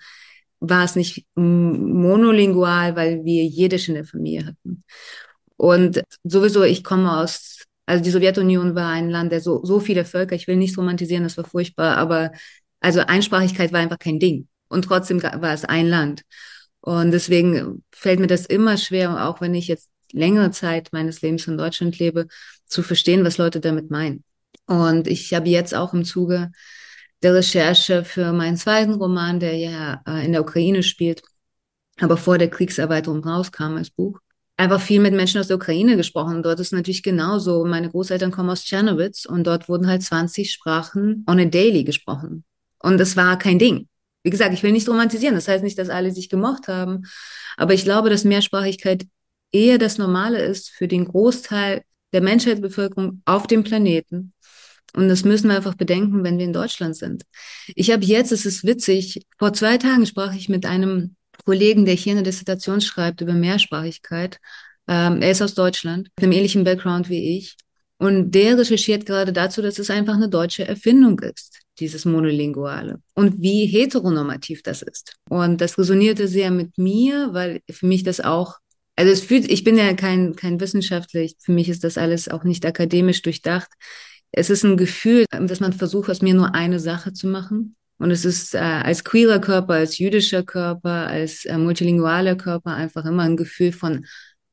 [0.60, 4.84] war es nicht monolingual, weil wir Jiddisch in der Familie hatten.
[5.56, 10.06] Und sowieso, ich komme aus, also die Sowjetunion war ein Land, der so, so viele
[10.06, 12.32] Völker, ich will nicht romantisieren, das war furchtbar, aber
[12.80, 14.48] also Einsprachigkeit war einfach kein Ding.
[14.70, 16.24] Und trotzdem war es ein Land.
[16.82, 21.48] Und deswegen fällt mir das immer schwer, auch wenn ich jetzt längere Zeit meines Lebens
[21.48, 22.28] in Deutschland lebe,
[22.66, 24.24] zu verstehen, was Leute damit meinen.
[24.66, 26.52] Und ich habe jetzt auch im Zuge
[27.24, 31.22] der Recherche für meinen zweiten Roman, der ja äh, in der Ukraine spielt,
[32.00, 34.20] aber vor der Kriegserweiterung rauskam als Buch,
[34.58, 36.44] einfach viel mit Menschen aus der Ukraine gesprochen.
[36.44, 37.66] Dort ist natürlich genauso.
[37.66, 42.44] Meine Großeltern kommen aus Tschernowitz und dort wurden halt 20 Sprachen on a daily gesprochen.
[42.80, 43.88] Und es war kein Ding.
[44.24, 45.36] Wie gesagt, ich will nicht romantisieren.
[45.36, 47.04] Das heißt nicht, dass alle sich gemocht haben.
[47.56, 49.06] Aber ich glaube, dass Mehrsprachigkeit
[49.52, 51.84] eher das Normale ist für den Großteil
[52.14, 54.34] der Menschheitsbevölkerung auf dem Planeten.
[54.96, 57.24] Und das müssen wir einfach bedenken, wenn wir in Deutschland sind.
[57.76, 61.94] Ich habe jetzt, es ist witzig, vor zwei Tagen sprach ich mit einem Kollegen, der
[61.94, 64.40] hier eine Dissertation schreibt über Mehrsprachigkeit.
[64.88, 67.56] Ähm, er ist aus Deutschland, mit einem ähnlichen Background wie ich.
[68.00, 73.02] Und der recherchiert gerade dazu, dass es einfach eine deutsche Erfindung ist, dieses Monolinguale.
[73.16, 75.16] Und wie heteronormativ das ist.
[75.30, 78.58] Und das resonierte sehr mit mir, weil für mich das auch
[78.98, 82.28] also es fühlt, ich bin ja kein, kein Wissenschaftler, ich, für mich ist das alles
[82.28, 83.70] auch nicht akademisch durchdacht.
[84.32, 87.76] Es ist ein Gefühl, dass man versucht, aus mir nur eine Sache zu machen.
[88.00, 93.06] Und es ist äh, als queerer Körper, als jüdischer Körper, als äh, multilingualer Körper einfach
[93.06, 94.06] immer ein Gefühl von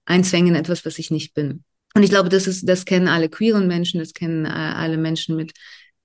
[0.05, 1.65] Einzwängen etwas, was ich nicht bin.
[1.95, 5.37] Und ich glaube, das ist, das kennen alle queeren Menschen, das kennen äh, alle Menschen
[5.37, 5.53] mit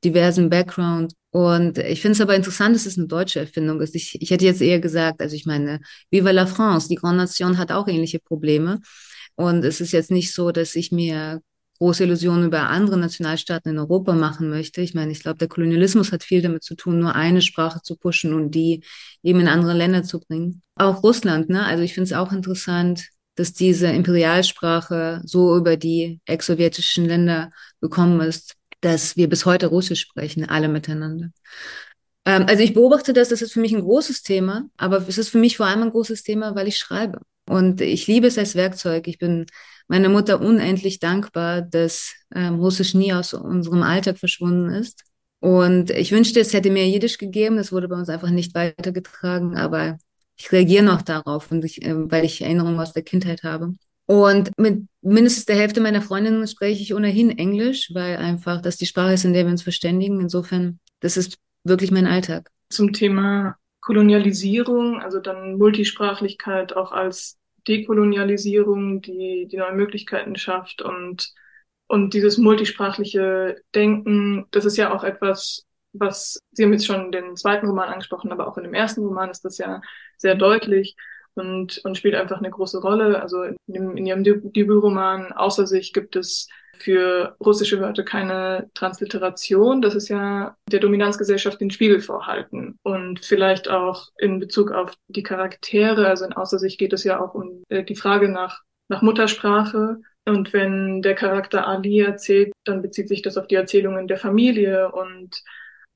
[0.03, 1.13] diversen Background.
[1.31, 3.95] Und ich finde es aber interessant, dass es eine deutsche Erfindung ist.
[3.95, 7.57] Ich, ich hätte jetzt eher gesagt, also ich meine, Viva la France, die Grand Nation
[7.57, 8.79] hat auch ähnliche Probleme.
[9.35, 11.41] Und es ist jetzt nicht so, dass ich mir
[11.79, 14.81] große Illusionen über andere Nationalstaaten in Europa machen möchte.
[14.81, 17.95] Ich meine, ich glaube, der Kolonialismus hat viel damit zu tun, nur eine Sprache zu
[17.95, 18.83] pushen und die
[19.23, 20.61] eben in andere Länder zu bringen.
[20.75, 21.65] Auch Russland, ne?
[21.65, 28.19] Also ich finde es auch interessant, dass diese Imperialsprache so über die ex-sowjetischen Länder gekommen
[28.19, 31.29] ist, dass wir bis heute Russisch sprechen, alle miteinander.
[32.25, 35.29] Ähm, also ich beobachte das, das ist für mich ein großes Thema, aber es ist
[35.29, 37.19] für mich vor allem ein großes Thema, weil ich schreibe.
[37.47, 39.07] Und ich liebe es als Werkzeug.
[39.07, 39.47] Ich bin
[39.87, 45.03] meiner Mutter unendlich dankbar, dass ähm, Russisch nie aus unserem Alltag verschwunden ist.
[45.39, 47.57] Und ich wünschte, es hätte mehr Jiddisch gegeben.
[47.57, 49.97] Das wurde bei uns einfach nicht weitergetragen, aber
[50.37, 53.73] ich reagiere noch darauf, und ich, äh, weil ich Erinnerungen aus der Kindheit habe.
[54.09, 58.87] Und mit mindestens der Hälfte meiner Freundinnen spreche ich ohnehin Englisch, weil einfach das die
[58.87, 60.19] Sprache ist, in der wir uns verständigen.
[60.19, 62.49] Insofern, das ist wirklich mein Alltag.
[62.71, 71.31] Zum Thema Kolonialisierung, also dann Multisprachlichkeit auch als Dekolonialisierung, die, die neue Möglichkeiten schafft und,
[71.87, 77.35] und dieses multisprachliche Denken, das ist ja auch etwas, was, Sie haben jetzt schon den
[77.35, 79.81] zweiten Roman angesprochen, aber auch in dem ersten Roman ist das ja
[80.17, 80.95] sehr deutlich
[81.35, 83.21] und, und spielt einfach eine große Rolle.
[83.21, 86.47] Also in, dem, in Ihrem Debütroman Außer sich gibt es
[86.79, 89.81] für russische Wörter keine Transliteration.
[89.81, 92.77] Das ist ja der Dominanzgesellschaft den Spiegel vorhalten.
[92.83, 97.19] Und vielleicht auch in Bezug auf die Charaktere, also in Außer sich geht es ja
[97.19, 99.97] auch um äh, die Frage nach, nach Muttersprache.
[100.25, 104.91] Und wenn der Charakter Ali erzählt, dann bezieht sich das auf die Erzählungen der Familie.
[104.91, 105.43] Und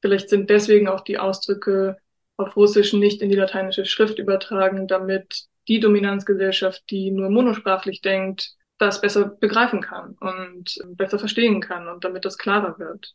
[0.01, 1.97] vielleicht sind deswegen auch die Ausdrücke
[2.37, 8.53] auf Russisch nicht in die lateinische Schrift übertragen, damit die Dominanzgesellschaft, die nur monosprachlich denkt,
[8.79, 13.13] das besser begreifen kann und besser verstehen kann und damit das klarer wird.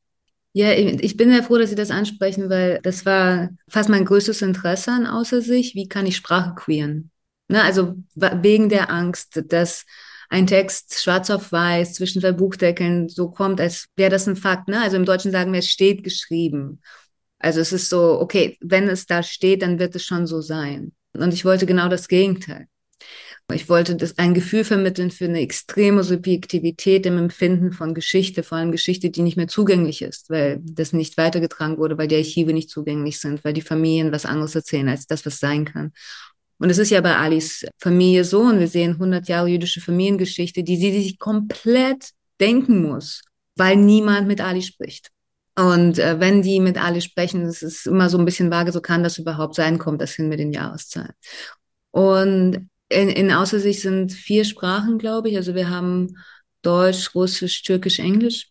[0.53, 4.41] Ja, ich bin sehr froh, dass Sie das ansprechen, weil das war fast mein größtes
[4.43, 5.75] Interesse an außer sich.
[5.75, 7.11] Wie kann ich Sprache queeren?
[7.49, 9.85] Ne, also wegen der Angst, dass
[10.31, 14.69] ein Text schwarz auf weiß zwischen zwei Buchdeckeln so kommt, als wäre das ein Fakt.
[14.69, 14.81] Ne?
[14.81, 16.81] Also im Deutschen sagen wir, es steht geschrieben.
[17.39, 20.93] Also es ist so, okay, wenn es da steht, dann wird es schon so sein.
[21.13, 22.67] Und ich wollte genau das Gegenteil.
[23.55, 28.59] Ich wollte das ein Gefühl vermitteln für eine extreme Subjektivität im Empfinden von Geschichte, vor
[28.59, 32.53] allem Geschichte, die nicht mehr zugänglich ist, weil das nicht weitergetragen wurde, weil die Archive
[32.53, 35.93] nicht zugänglich sind, weil die Familien was anderes erzählen als das, was sein kann.
[36.59, 40.63] Und es ist ja bei Alis Familie so, und wir sehen 100 Jahre jüdische Familiengeschichte,
[40.63, 43.23] die sie sich komplett denken muss,
[43.57, 45.09] weil niemand mit Ali spricht.
[45.59, 48.81] Und äh, wenn die mit Ali sprechen, das ist immer so ein bisschen vage, so
[48.81, 51.15] kann das überhaupt sein, kommt das hin mit den Jahreszahlen.
[51.91, 55.37] Und in, in Außersicht sind vier Sprachen, glaube ich.
[55.37, 56.17] Also wir haben
[56.63, 58.49] Deutsch, Russisch, Türkisch, Englisch.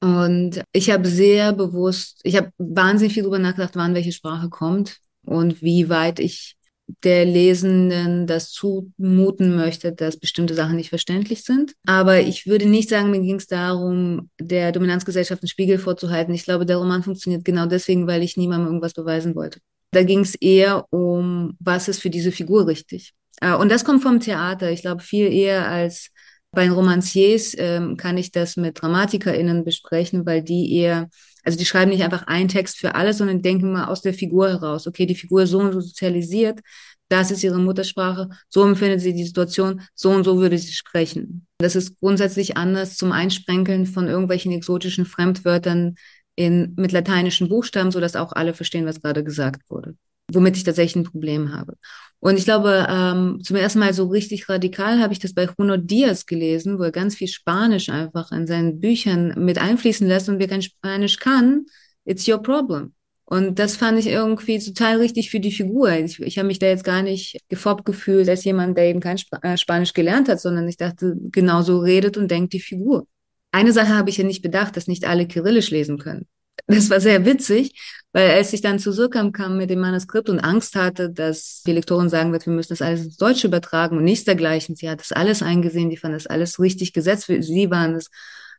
[0.00, 4.98] Und ich habe sehr bewusst, ich habe wahnsinnig viel darüber nachgedacht, wann welche Sprache kommt
[5.24, 6.56] und wie weit ich
[7.04, 11.74] der Lesenden das zumuten möchte, dass bestimmte Sachen nicht verständlich sind.
[11.86, 16.34] Aber ich würde nicht sagen, mir ging es darum, der Dominanzgesellschaft einen Spiegel vorzuhalten.
[16.34, 19.60] Ich glaube, der Roman funktioniert genau deswegen, weil ich niemandem irgendwas beweisen wollte.
[19.92, 23.12] Da ging es eher um, was ist für diese Figur richtig.
[23.40, 24.70] Äh, und das kommt vom Theater.
[24.70, 26.10] Ich glaube, viel eher als
[26.52, 31.08] bei den Romanciers ähm, kann ich das mit DramatikerInnen besprechen, weil die eher
[31.44, 34.48] also die schreiben nicht einfach einen Text für alles, sondern denken mal aus der Figur
[34.48, 34.86] heraus.
[34.86, 36.60] Okay, die Figur ist so und so sozialisiert,
[37.08, 41.46] das ist ihre Muttersprache, so empfindet sie die Situation, so und so würde sie sprechen.
[41.58, 45.96] Das ist grundsätzlich anders zum Einsprenkeln von irgendwelchen exotischen Fremdwörtern
[46.36, 49.94] in, mit lateinischen Buchstaben, so dass auch alle verstehen, was gerade gesagt wurde.
[50.30, 51.74] Womit ich tatsächlich ein Problem habe.
[52.20, 55.76] Und ich glaube, ähm, zum ersten Mal so richtig radikal habe ich das bei Juno
[55.76, 60.38] Diaz gelesen, wo er ganz viel Spanisch einfach in seinen Büchern mit einfließen lässt und
[60.38, 61.66] wer kein Spanisch kann,
[62.04, 62.94] it's your problem.
[63.24, 65.90] Und das fand ich irgendwie total richtig für die Figur.
[65.92, 69.16] Ich, ich habe mich da jetzt gar nicht gefoppt gefühlt als jemand, der eben kein
[69.16, 73.06] Sp äh, Spanisch gelernt hat, sondern ich dachte, genau so redet und denkt die Figur.
[73.50, 76.26] Eine Sache habe ich ja nicht bedacht, dass nicht alle Kyrillisch lesen können.
[76.66, 77.74] Das war sehr witzig,
[78.12, 81.72] weil als ich dann zu Surkamp kam mit dem Manuskript und Angst hatte, dass die
[81.72, 84.76] Lektorin sagen wird, wir müssen das alles ins Deutsche übertragen und nichts dergleichen.
[84.76, 87.26] Sie hat das alles eingesehen, die fand das alles richtig gesetzt.
[87.26, 88.08] Für sie waren es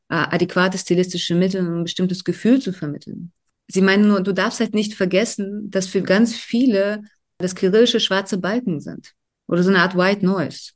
[0.10, 3.32] äh, adäquate stilistische Mittel, um ein bestimmtes Gefühl zu vermitteln.
[3.68, 7.04] Sie meinen nur, du darfst halt nicht vergessen, dass für ganz viele
[7.38, 9.13] das kyrillische schwarze Balken sind
[9.48, 10.72] oder so eine Art White Noise.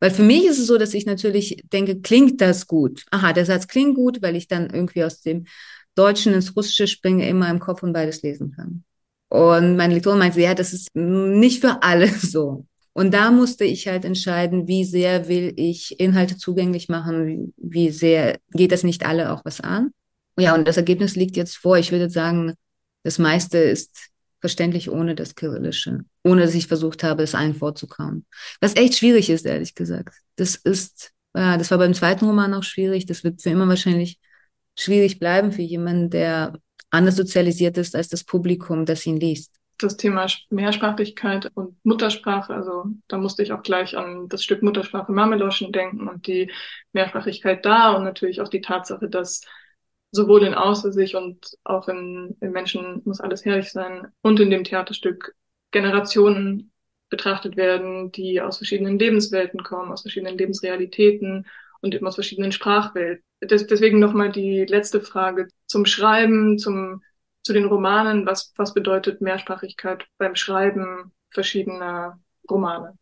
[0.00, 3.04] Weil für mich ist es so, dass ich natürlich denke, klingt das gut?
[3.10, 5.46] Aha, der Satz klingt gut, weil ich dann irgendwie aus dem
[5.96, 8.84] Deutschen ins Russische springe, immer im Kopf und beides lesen kann.
[9.28, 12.66] Und meine Lektorin meinte, ja, das ist nicht für alle so.
[12.92, 18.38] Und da musste ich halt entscheiden, wie sehr will ich Inhalte zugänglich machen, wie sehr
[18.52, 19.90] geht das nicht alle auch was an.
[20.38, 21.76] Ja, und das Ergebnis liegt jetzt vor.
[21.76, 22.54] Ich würde sagen,
[23.02, 28.24] das meiste ist verständlich ohne das Kyrillische, ohne dass ich versucht habe, es allen vorzukauen.
[28.60, 30.14] Was echt schwierig ist, ehrlich gesagt.
[30.36, 33.06] Das ist, ja, das war beim zweiten Roman auch schwierig.
[33.06, 34.18] Das wird für immer wahrscheinlich
[34.76, 36.58] schwierig bleiben für jemanden, der
[36.90, 39.52] anders sozialisiert ist als das Publikum, das ihn liest.
[39.78, 45.12] Das Thema Mehrsprachigkeit und Muttersprache, also da musste ich auch gleich an das Stück Muttersprache
[45.12, 46.50] Mameloschen denken und die
[46.92, 49.42] Mehrsprachigkeit da und natürlich auch die Tatsache, dass
[50.12, 54.50] sowohl in Außer sich und auch in, in Menschen muss alles herrlich sein und in
[54.50, 55.34] dem Theaterstück
[55.72, 56.72] Generationen
[57.10, 61.46] betrachtet werden, die aus verschiedenen Lebenswelten kommen, aus verschiedenen Lebensrealitäten
[61.80, 63.24] und eben aus verschiedenen Sprachwelten.
[63.42, 67.02] Des, deswegen nochmal die letzte Frage zum Schreiben, zum,
[67.42, 68.26] zu den Romanen.
[68.26, 72.18] Was, was bedeutet Mehrsprachigkeit beim Schreiben verschiedener
[72.50, 72.94] Romane?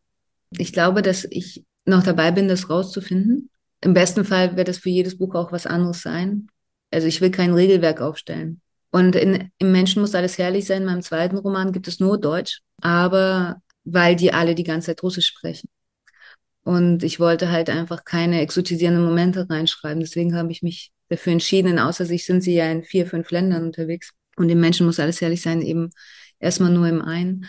[0.51, 3.51] Ich glaube, dass ich noch dabei bin, das rauszufinden.
[3.81, 6.49] Im besten Fall wird es für jedes Buch auch was anderes sein.
[6.91, 8.61] Also ich will kein Regelwerk aufstellen.
[8.91, 10.83] Und in, im Menschen muss alles herrlich sein.
[10.83, 15.03] In meinem zweiten Roman gibt es nur Deutsch, aber weil die alle die ganze Zeit
[15.03, 15.69] Russisch sprechen.
[16.65, 20.01] Und ich wollte halt einfach keine exotisierenden Momente reinschreiben.
[20.01, 21.69] Deswegen habe ich mich dafür entschieden.
[21.69, 24.13] In Außersicht sind sie ja in vier, fünf Ländern unterwegs.
[24.37, 25.91] Und dem Menschen muss alles herrlich sein, eben
[26.41, 27.47] erstmal nur im einen.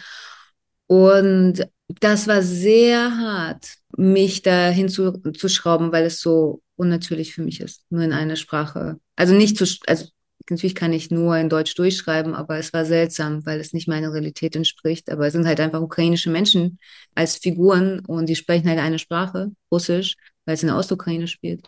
[0.88, 7.84] Und das war sehr hart, mich da hinzuschrauben, weil es so unnatürlich für mich ist,
[7.90, 9.00] nur in einer Sprache.
[9.16, 10.06] Also nicht zu, also
[10.50, 14.14] natürlich kann ich nur in Deutsch durchschreiben, aber es war seltsam, weil es nicht meiner
[14.14, 15.10] Realität entspricht.
[15.12, 16.80] Aber es sind halt einfach ukrainische Menschen
[17.16, 21.68] als Figuren und die sprechen halt eine Sprache, Russisch, weil es in der Ostukraine spielt.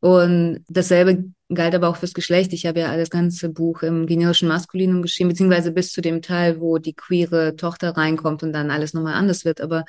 [0.00, 2.52] Und dasselbe galt aber auch fürs Geschlecht.
[2.52, 6.60] Ich habe ja das ganze Buch im generischen Maskulinum geschrieben, beziehungsweise bis zu dem Teil,
[6.60, 9.60] wo die queere Tochter reinkommt und dann alles nochmal anders wird.
[9.60, 9.84] Aber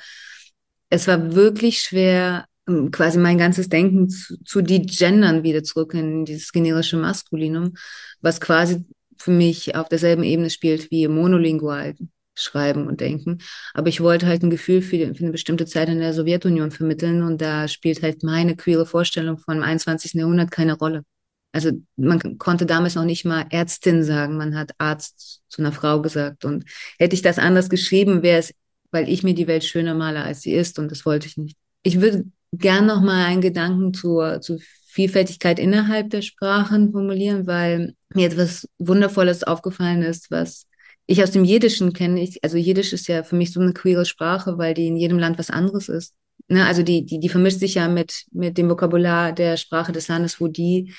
[0.90, 6.24] es war wirklich schwer, quasi mein ganzes Denken zu, zu die gendern wieder zurück in
[6.24, 7.74] dieses generische Maskulinum,
[8.20, 8.84] was quasi
[9.16, 11.94] für mich auf derselben Ebene spielt wie monolingual
[12.34, 13.38] schreiben und denken.
[13.74, 17.22] Aber ich wollte halt ein Gefühl für, für eine bestimmte Zeit in der Sowjetunion vermitteln
[17.22, 20.14] und da spielt halt meine queere Vorstellung von dem 21.
[20.14, 21.04] Jahrhundert keine Rolle.
[21.52, 26.00] Also man konnte damals noch nicht mal Ärztin sagen, man hat Arzt zu einer Frau
[26.00, 26.46] gesagt.
[26.46, 26.64] Und
[26.98, 28.54] hätte ich das anders geschrieben, wäre es,
[28.90, 31.58] weil ich mir die Welt schöner male, als sie ist und das wollte ich nicht.
[31.82, 37.94] Ich würde gern noch mal einen Gedanken zur, zur Vielfältigkeit innerhalb der Sprachen formulieren, weil
[38.14, 40.66] mir etwas Wundervolles aufgefallen ist, was
[41.06, 42.22] ich aus dem Jiddischen kenne.
[42.22, 45.18] Ich, also Jiddisch ist ja für mich so eine queere Sprache, weil die in jedem
[45.18, 46.14] Land was anderes ist.
[46.48, 46.66] Ne?
[46.66, 50.40] Also die, die, die vermischt sich ja mit, mit dem Vokabular der Sprache des Landes,
[50.40, 50.92] wo die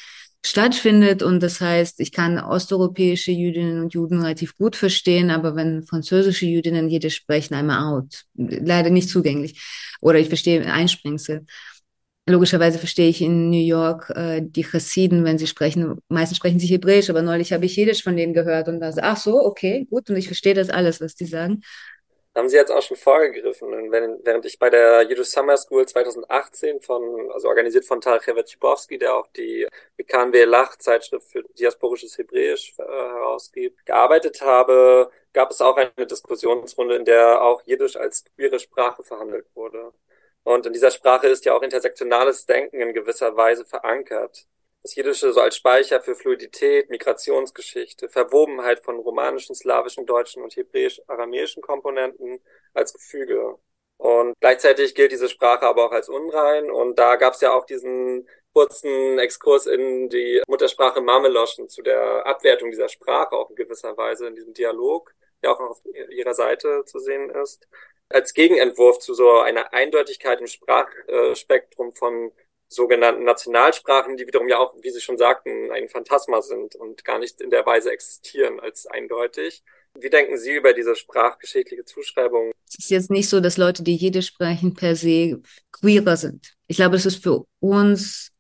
[0.46, 1.24] stattfindet.
[1.24, 6.46] Und das heißt, ich kann osteuropäische Jüdinnen und Juden relativ gut verstehen, aber wenn französische
[6.46, 8.24] Jüdinnen Jiddisch sprechen, einmal out.
[8.36, 9.62] Leider nicht zugänglich.
[10.02, 11.46] Oder ich verstehe Einsprengsel.
[12.26, 15.98] Logischerweise verstehe ich in New York äh, die Chassiden, wenn sie sprechen.
[16.08, 19.18] Meistens sprechen sie Hebräisch, aber neulich habe ich Jiddisch von denen gehört und da ach
[19.18, 21.64] so, okay, gut, und ich verstehe das alles, was die sagen
[22.36, 23.92] haben Sie jetzt auch schon vorgegriffen.
[23.92, 29.16] während ich bei der Yiddish Summer School 2018 von, also organisiert von Tal Chewetschibowski, der
[29.16, 29.68] auch die
[29.98, 36.96] Bekan Lach Zeitschrift für diasporisches Hebräisch äh, herausgibt, gearbeitet habe, gab es auch eine Diskussionsrunde,
[36.96, 39.94] in der auch Jiddisch als queere Sprache verhandelt wurde.
[40.44, 44.46] Und in dieser Sprache ist ja auch intersektionales Denken in gewisser Weise verankert
[44.84, 51.62] das Jiddische so als Speicher für Fluidität, Migrationsgeschichte, Verwobenheit von romanischen, slawischen, deutschen und hebräisch-aramäischen
[51.62, 52.42] Komponenten
[52.74, 53.58] als Gefüge.
[53.98, 56.70] Und gleichzeitig gilt diese Sprache aber auch als unrein.
[56.70, 62.26] Und da gab es ja auch diesen kurzen Exkurs in die Muttersprache Mameloschen zu der
[62.26, 66.34] Abwertung dieser Sprache auch in gewisser Weise in diesem Dialog, der auch noch auf ihrer
[66.34, 67.68] Seite zu sehen ist.
[68.10, 72.34] Als Gegenentwurf zu so einer Eindeutigkeit im Sprachspektrum von
[72.74, 77.20] sogenannten Nationalsprachen, die wiederum ja auch, wie Sie schon sagten, ein Phantasma sind und gar
[77.20, 79.64] nicht in der Weise existieren als eindeutig.
[80.00, 82.52] Wie denken Sie über diese sprachgeschichtliche Zuschreibung?
[82.68, 86.54] Es ist jetzt nicht so, dass Leute, die Jiddisch sprechen, per se queerer sind.
[86.68, 88.32] Ich glaube, es ist für uns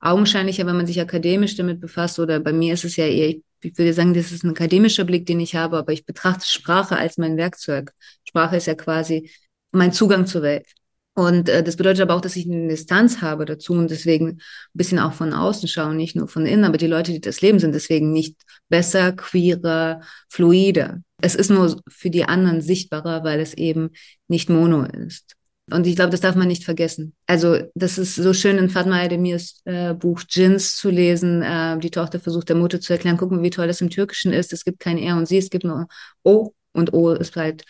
[0.00, 3.78] augenscheinlicher, wenn man sich akademisch damit befasst, oder bei mir ist es ja eher, ich
[3.78, 7.16] würde sagen, das ist ein akademischer Blick, den ich habe, aber ich betrachte Sprache als
[7.16, 7.92] mein Werkzeug.
[8.28, 9.30] Sprache ist ja quasi
[9.70, 10.66] mein Zugang zur Welt.
[11.14, 14.38] Und äh, das bedeutet aber auch, dass ich eine Distanz habe dazu und deswegen ein
[14.72, 17.58] bisschen auch von außen schaue, nicht nur von innen, aber die Leute, die das leben,
[17.58, 18.36] sind deswegen nicht
[18.68, 21.02] besser, queerer, fluider.
[21.20, 23.90] Es ist nur für die anderen sichtbarer, weil es eben
[24.26, 25.36] nicht mono ist.
[25.70, 27.14] Und ich glaube, das darf man nicht vergessen.
[27.26, 31.42] Also das ist so schön in Fatma Edemirs äh, Buch Jins zu lesen.
[31.42, 34.32] Äh, die Tochter versucht der Mutter zu erklären, guck mal, wie toll das im Türkischen
[34.32, 34.52] ist.
[34.52, 35.86] Es gibt kein Er und Sie, es gibt nur
[36.24, 36.52] O.
[36.72, 37.64] Und O ist halt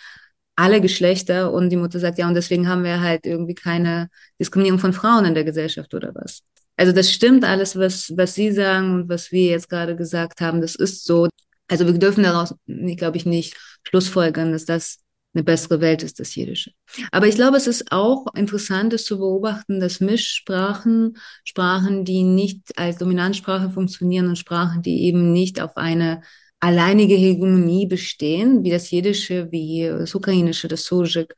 [0.56, 4.78] alle Geschlechter und die Mutter sagt, ja, und deswegen haben wir halt irgendwie keine Diskriminierung
[4.78, 6.42] von Frauen in der Gesellschaft oder was.
[6.76, 10.60] Also das stimmt alles, was, was Sie sagen und was wir jetzt gerade gesagt haben,
[10.60, 11.28] das ist so.
[11.68, 14.98] Also wir dürfen daraus, glaube ich, nicht schlussfolgern, dass das
[15.34, 16.72] eine bessere Welt ist, das Jiddische.
[17.10, 22.78] Aber ich glaube, es ist auch interessant, es zu beobachten, dass Mischsprachen, Sprachen, die nicht
[22.78, 26.22] als Dominantsprache funktionieren und Sprachen, die eben nicht auf eine
[26.62, 31.35] alleinige Hegemonie bestehen, wie das Jiddische, wie das Ukrainische, das Sujik,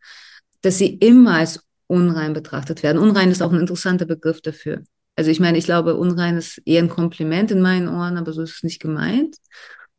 [0.61, 2.99] dass sie immer als unrein betrachtet werden.
[2.99, 4.83] Unrein ist auch ein interessanter Begriff dafür.
[5.17, 8.43] Also ich meine, ich glaube, unrein ist eher ein Kompliment in meinen Ohren, aber so
[8.43, 9.37] ist es nicht gemeint.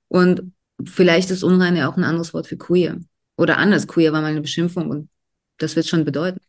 [0.10, 0.54] Und
[0.86, 3.00] vielleicht ist unrein ja auch ein anderes Wort für queer.
[3.36, 5.10] Oder anders, queer war mal eine Beschimpfung und
[5.58, 6.40] das wird schon bedeuten.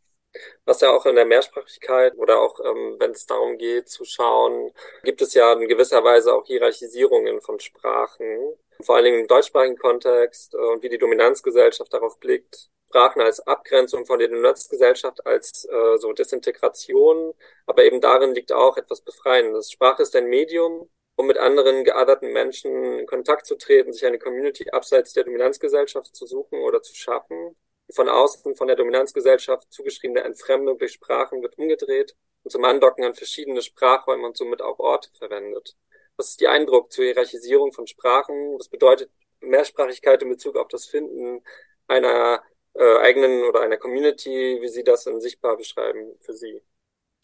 [0.67, 4.71] Was ja auch in der Mehrsprachigkeit oder auch ähm, wenn es darum geht zu schauen,
[5.03, 9.79] gibt es ja in gewisser Weise auch Hierarchisierungen von Sprachen vor allen Dingen im deutschsprachigen
[9.79, 15.65] Kontext äh, und wie die Dominanzgesellschaft darauf blickt, Sprachen als Abgrenzung von der Dominanzgesellschaft, als
[15.65, 17.35] äh, so Desintegration,
[17.67, 19.73] aber eben darin liegt auch etwas Befreiendes.
[19.73, 24.19] Sprache ist ein Medium, um mit anderen geaderten Menschen in Kontakt zu treten, sich eine
[24.19, 27.57] Community abseits der Dominanzgesellschaft zu suchen oder zu schaffen.
[27.91, 33.15] Von außen von der Dominanzgesellschaft zugeschriebene Entfremdung durch Sprachen wird umgedreht und zum Andocken an
[33.15, 35.77] verschiedene Sprachräume und somit auch Orte verwendet.
[36.17, 38.35] Was ist Ihr Eindruck zur Hierarchisierung von Sprachen?
[38.59, 39.11] Was bedeutet
[39.41, 41.43] Mehrsprachigkeit in Bezug auf das Finden
[41.89, 42.41] einer
[42.75, 46.61] äh, eigenen oder einer Community, wie Sie das dann sichtbar beschreiben für Sie?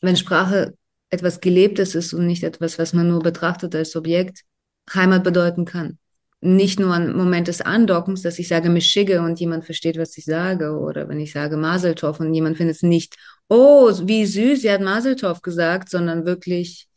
[0.00, 0.74] Wenn Sprache
[1.10, 4.44] etwas Gelebtes ist und nicht etwas, was man nur betrachtet als Objekt,
[4.92, 5.98] Heimat bedeuten kann.
[6.40, 10.24] Nicht nur ein Moment des Andockens, dass ich sage Mischigge und jemand versteht, was ich
[10.24, 13.16] sage, oder wenn ich sage Maseltoff und jemand findet es nicht,
[13.48, 16.88] oh, wie süß, sie hat Maseltoff gesagt, sondern wirklich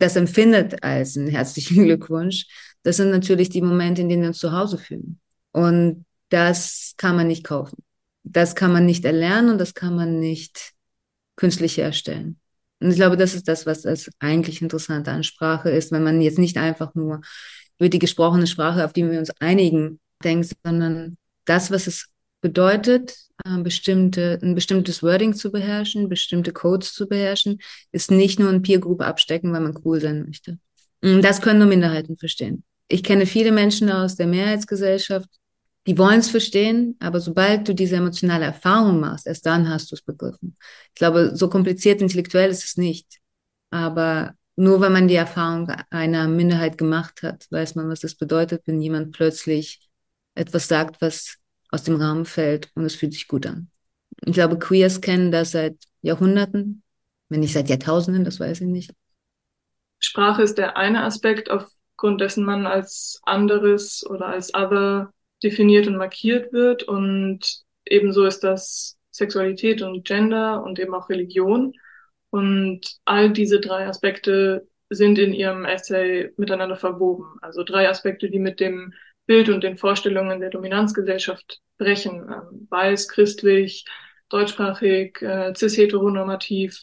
[0.00, 2.46] das empfindet als einen herzlichen Glückwunsch,
[2.82, 5.20] das sind natürlich die Momente, in denen wir uns zu Hause fühlen.
[5.52, 7.82] Und das kann man nicht kaufen.
[8.22, 10.72] Das kann man nicht erlernen und das kann man nicht
[11.36, 12.38] künstlich herstellen.
[12.80, 16.20] Und ich glaube, das ist das, was das eigentlich Interessante an Sprache ist, wenn man
[16.20, 17.20] jetzt nicht einfach nur
[17.78, 22.06] über die gesprochene Sprache, auf die wir uns einigen, denkt, sondern das, was es
[22.40, 27.58] bedeutet, äh, bestimmte, ein bestimmtes Wording zu beherrschen, bestimmte Codes zu beherrschen,
[27.92, 30.58] ist nicht nur ein Peer Group abstecken, weil man cool sein möchte.
[31.02, 32.64] Und das können nur Minderheiten verstehen.
[32.88, 35.28] Ich kenne viele Menschen aus der Mehrheitsgesellschaft,
[35.86, 39.94] die wollen es verstehen, aber sobald du diese emotionale Erfahrung machst, erst dann hast du
[39.94, 40.56] es begriffen.
[40.88, 43.18] Ich glaube, so kompliziert intellektuell ist es nicht.
[43.70, 48.62] Aber nur wenn man die Erfahrung einer Minderheit gemacht hat, weiß man, was es bedeutet,
[48.66, 49.80] wenn jemand plötzlich
[50.34, 51.36] etwas sagt, was
[51.70, 53.70] aus dem Rahmen fällt und es fühlt sich gut an.
[54.24, 56.82] Ich glaube, Queers kennen das seit Jahrhunderten,
[57.28, 58.92] wenn nicht seit Jahrtausenden, das weiß ich nicht.
[59.98, 65.12] Sprache ist der eine Aspekt, aufgrund dessen man als anderes oder als other
[65.42, 66.82] definiert und markiert wird.
[66.82, 71.74] Und ebenso ist das Sexualität und Gender und eben auch Religion.
[72.30, 77.36] Und all diese drei Aspekte sind in ihrem Essay miteinander verwoben.
[77.42, 78.94] Also drei Aspekte, die mit dem
[79.30, 82.28] Bild und den Vorstellungen der Dominanzgesellschaft brechen.
[82.28, 83.84] Ähm, weiß, christlich,
[84.28, 86.82] deutschsprachig, äh, cis-heteronormativ.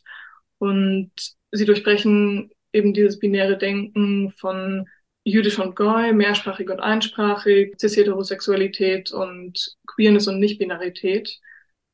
[0.58, 1.12] Und
[1.52, 4.88] sie durchbrechen eben dieses binäre Denken von
[5.26, 11.38] jüdisch und Goy, mehrsprachig und einsprachig, cis-heterosexualität und Queerness und Nichtbinarität.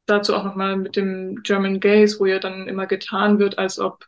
[0.06, 4.06] Dazu auch nochmal mit dem German Gays, wo ja dann immer getan wird, als ob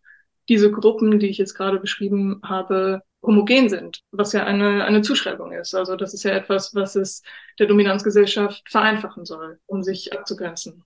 [0.48, 5.52] diese Gruppen, die ich jetzt gerade beschrieben habe, homogen sind, was ja eine, eine Zuschreibung
[5.52, 5.74] ist.
[5.76, 7.22] Also das ist ja etwas, was es
[7.60, 10.84] der Dominanzgesellschaft vereinfachen soll, um sich abzugrenzen.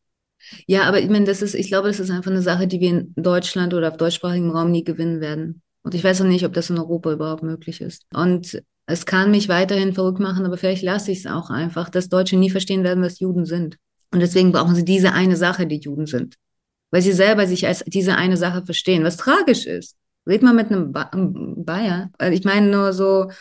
[0.68, 2.90] Ja, aber ich meine, das ist, ich glaube, das ist einfach eine Sache, die wir
[2.90, 5.62] in Deutschland oder auf deutschsprachigem Raum nie gewinnen werden.
[5.84, 8.06] Und ich weiß auch nicht, ob das in Europa überhaupt möglich ist.
[8.14, 12.10] Und es kann mich weiterhin verrückt machen, aber vielleicht lasse ich es auch einfach, dass
[12.10, 13.78] Deutsche nie verstehen werden, was Juden sind.
[14.12, 16.36] Und deswegen brauchen sie diese eine Sache, die Juden sind.
[16.92, 19.96] Weil sie selber sich als diese eine Sache verstehen, was tragisch ist.
[20.30, 22.12] Red mal mit einem ba Bayer.
[22.18, 23.32] Also ich meine nur so,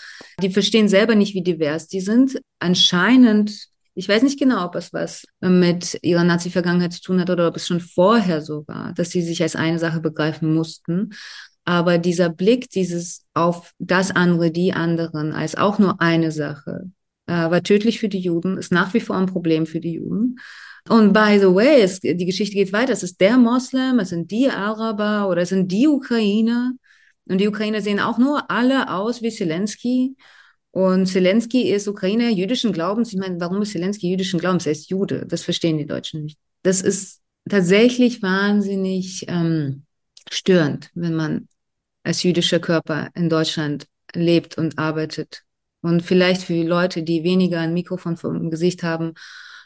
[0.43, 2.41] die verstehen selber nicht, wie divers die sind.
[2.59, 7.47] Anscheinend, ich weiß nicht genau, ob es was mit ihrer Nazi-Vergangenheit zu tun hat oder
[7.49, 11.11] ob es schon vorher so war, dass sie sich als eine Sache begreifen mussten.
[11.65, 16.91] Aber dieser Blick, dieses auf das andere, die anderen, als auch nur eine Sache,
[17.27, 20.37] äh, war tödlich für die Juden, ist nach wie vor ein Problem für die Juden.
[20.89, 22.93] Und by the way, es, die Geschichte geht weiter.
[22.93, 26.73] Es ist der Moslem, es sind die Araber oder es sind die Ukrainer.
[27.29, 30.17] Und die Ukrainer sehen auch nur alle aus wie Zelensky.
[30.71, 33.13] Und Zelensky ist Ukrainer jüdischen Glaubens.
[33.13, 34.65] Ich meine, warum ist Zelensky jüdischen Glaubens?
[34.65, 35.27] Er ist Jude.
[35.27, 36.39] Das verstehen die Deutschen nicht.
[36.63, 39.85] Das ist tatsächlich wahnsinnig ähm,
[40.31, 41.49] störend, wenn man
[42.03, 45.43] als jüdischer Körper in Deutschland lebt und arbeitet.
[45.83, 49.15] Und vielleicht für Leute, die weniger ein Mikrofon vor dem Gesicht haben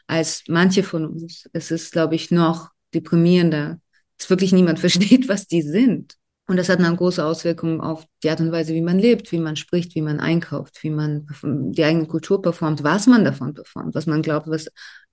[0.06, 3.80] als manche von uns, es ist, glaube ich, noch deprimierender,
[4.18, 6.16] dass wirklich niemand versteht, was die sind.
[6.48, 9.38] Und das hat eine große Auswirkung auf die Art und Weise, wie man lebt, wie
[9.38, 13.94] man spricht, wie man einkauft, wie man die eigene Kultur performt, was man davon performt,
[13.94, 14.66] was man glaubt, was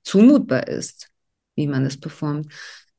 [0.04, 1.08] zumutbar ist,
[1.56, 2.52] wie man es performt.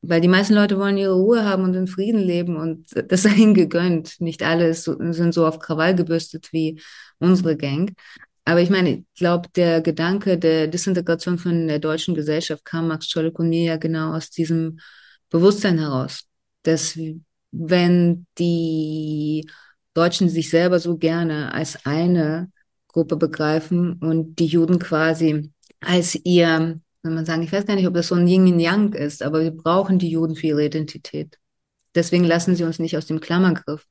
[0.03, 3.35] Weil die meisten Leute wollen ihre Ruhe haben und in Frieden leben und das sei
[3.35, 4.21] ihnen gegönnt.
[4.21, 6.81] Nicht alle sind so auf Krawall gebürstet wie
[7.19, 7.93] unsere Gang.
[8.51, 13.07] Aber ich meine, ich glaube, der Gedanke der Disintegration von der deutschen Gesellschaft kam Max
[13.09, 14.81] Czolek und mir ja genau aus diesem
[15.29, 16.25] Bewusstsein heraus,
[16.65, 16.99] dass
[17.53, 19.49] wenn die
[19.95, 22.51] Deutschen sich selber so gerne als eine
[22.89, 27.87] Gruppe begreifen und die Juden quasi als ihr wenn man sagen, ich weiß gar nicht,
[27.87, 30.65] ob das so ein Yin und Yang ist, aber wir brauchen die Juden für ihre
[30.65, 31.39] Identität.
[31.95, 33.87] Deswegen lassen sie uns nicht aus dem Klammergriff.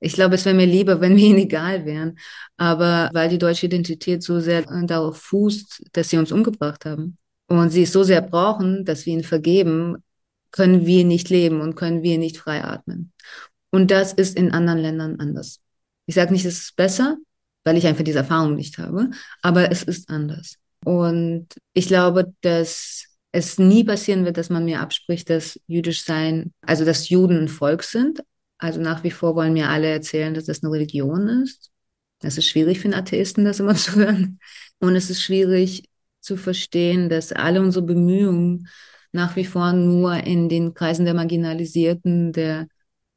[0.00, 2.18] Ich glaube, es wäre mir lieber, wenn wir ihnen egal wären.
[2.56, 7.70] Aber weil die deutsche Identität so sehr darauf fußt, dass sie uns umgebracht haben und
[7.70, 9.96] sie es so sehr brauchen, dass wir ihnen vergeben,
[10.52, 13.12] können wir nicht leben und können wir nicht frei atmen.
[13.70, 15.60] Und das ist in anderen Ländern anders.
[16.06, 17.16] Ich sage nicht, es ist besser,
[17.64, 19.10] weil ich einfach diese Erfahrung nicht habe,
[19.42, 20.56] aber es ist anders.
[20.84, 26.52] Und ich glaube, dass es nie passieren wird, dass man mir abspricht, dass jüdisch sein,
[26.62, 28.22] also dass Juden ein Volk sind.
[28.60, 31.70] Also nach wie vor wollen mir alle erzählen, dass das eine Religion ist.
[32.20, 34.38] Das ist schwierig für einen Atheisten, das immer zu hören.
[34.78, 35.88] Und es ist schwierig
[36.20, 38.68] zu verstehen, dass alle unsere Bemühungen
[39.12, 42.68] nach wie vor nur in den Kreisen der Marginalisierten, der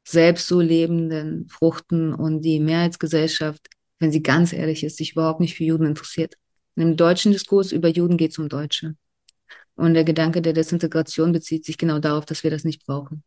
[0.02, 3.68] selbst so Lebenden fruchten und die Mehrheitsgesellschaft,
[3.98, 6.34] wenn sie ganz ehrlich ist, sich überhaupt nicht für Juden interessiert.
[6.74, 8.96] Im deutschen Diskurs über Juden geht es um Deutsche.
[9.76, 13.22] Und der Gedanke der Desintegration bezieht sich genau darauf, dass wir das nicht brauchen.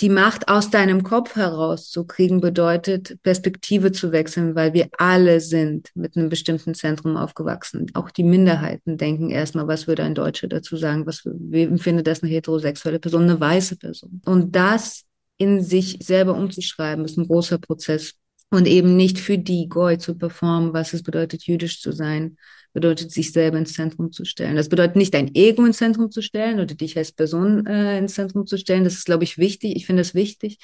[0.00, 6.16] Die Macht aus deinem Kopf herauszukriegen, bedeutet, Perspektive zu wechseln, weil wir alle sind mit
[6.16, 7.86] einem bestimmten Zentrum aufgewachsen.
[7.94, 11.06] Auch die Minderheiten denken erstmal, was würde ein Deutscher dazu sagen?
[11.06, 14.22] Was, wie empfindet das eine heterosexuelle Person, eine weiße Person?
[14.24, 15.04] Und das
[15.36, 18.14] in sich selber umzuschreiben, ist ein großer Prozess.
[18.50, 22.36] Und eben nicht für die Goy zu performen, was es bedeutet, jüdisch zu sein,
[22.72, 24.56] bedeutet, sich selber ins Zentrum zu stellen.
[24.56, 28.14] Das bedeutet nicht, dein Ego ins Zentrum zu stellen oder dich als Person äh, ins
[28.14, 28.84] Zentrum zu stellen.
[28.84, 29.76] Das ist, glaube ich, wichtig.
[29.76, 30.58] Ich finde das wichtig.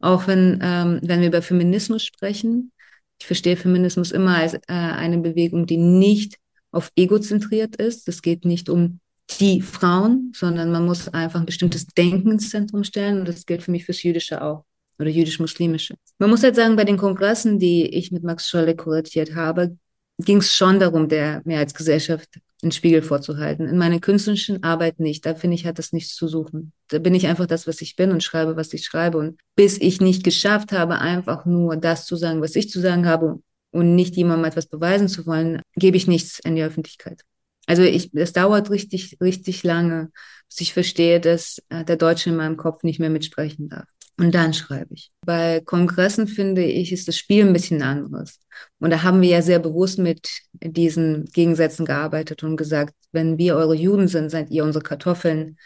[0.00, 2.72] Auch wenn, ähm, wenn wir über Feminismus sprechen.
[3.20, 6.36] Ich verstehe Feminismus immer als äh, eine Bewegung, die nicht
[6.70, 8.08] auf Ego zentriert ist.
[8.08, 9.00] Es geht nicht um
[9.40, 13.20] die Frauen, sondern man muss einfach ein bestimmtes Denken ins Zentrum stellen.
[13.20, 14.64] Und das gilt für mich fürs Jüdische auch
[14.98, 15.94] oder jüdisch-muslimische.
[16.18, 19.76] Man muss halt sagen, bei den Kongressen, die ich mit Max Scholle kuratiert habe,
[20.18, 22.28] ging es schon darum, der Mehrheitsgesellschaft
[22.62, 23.68] einen Spiegel vorzuhalten.
[23.68, 25.24] In meiner künstlerischen Arbeit nicht.
[25.24, 26.72] Da finde ich, hat das nichts zu suchen.
[26.88, 29.18] Da bin ich einfach das, was ich bin und schreibe, was ich schreibe.
[29.18, 33.06] Und bis ich nicht geschafft habe, einfach nur das zu sagen, was ich zu sagen
[33.06, 33.40] habe
[33.70, 37.22] und nicht jemandem etwas beweisen zu wollen, gebe ich nichts in die Öffentlichkeit.
[37.66, 40.10] Also ich, es dauert richtig, richtig lange,
[40.48, 43.86] bis ich verstehe, dass äh, der Deutsche in meinem Kopf nicht mehr mitsprechen darf.
[44.18, 45.12] Und dann schreibe ich.
[45.24, 48.40] Bei Kongressen finde ich, ist das Spiel ein bisschen anderes.
[48.80, 53.54] Und da haben wir ja sehr bewusst mit diesen Gegensätzen gearbeitet und gesagt, wenn wir
[53.54, 55.56] eure Juden sind, seid ihr unsere Kartoffeln.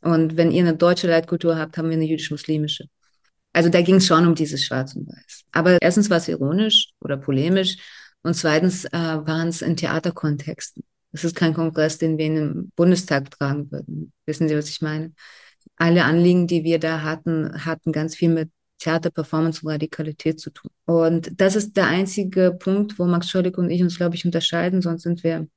[0.00, 2.86] Und wenn ihr eine deutsche Leitkultur habt, haben wir eine jüdisch-muslimische.
[3.52, 5.42] Also da ging es schon um dieses Schwarz und Weiß.
[5.52, 7.76] Aber erstens war es ironisch oder polemisch
[8.22, 10.84] und zweitens äh, waren es in Theaterkontexten.
[11.12, 14.12] Das ist kein Kongress, den wir in einem Bundestag tragen würden.
[14.24, 15.12] Wissen Sie, was ich meine?
[15.80, 20.50] Alle Anliegen, die wir da hatten, hatten ganz viel mit Theater, Performance und Radikalität zu
[20.50, 20.70] tun.
[20.84, 24.82] Und das ist der einzige Punkt, wo Max Scholik und ich uns, glaube ich, unterscheiden,
[24.82, 25.48] sonst sind wir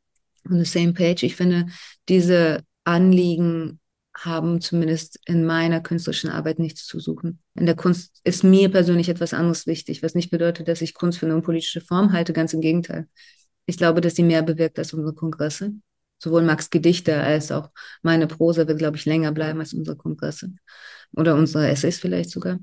[0.49, 1.23] on the same page.
[1.23, 1.67] Ich finde,
[2.07, 3.79] diese Anliegen
[4.15, 7.39] haben zumindest in meiner künstlerischen Arbeit nichts zu suchen.
[7.55, 11.19] In der Kunst ist mir persönlich etwas anderes wichtig, was nicht bedeutet, dass ich Kunst
[11.19, 13.07] für eine unpolitische Form halte, ganz im Gegenteil.
[13.65, 15.73] Ich glaube, dass sie mehr bewirkt als unsere Kongresse
[16.23, 17.69] sowohl Max Gedichte als auch
[18.01, 20.53] meine Prosa wird, glaube ich, länger bleiben als unsere Kongresse
[21.15, 22.59] oder unsere Essays vielleicht sogar.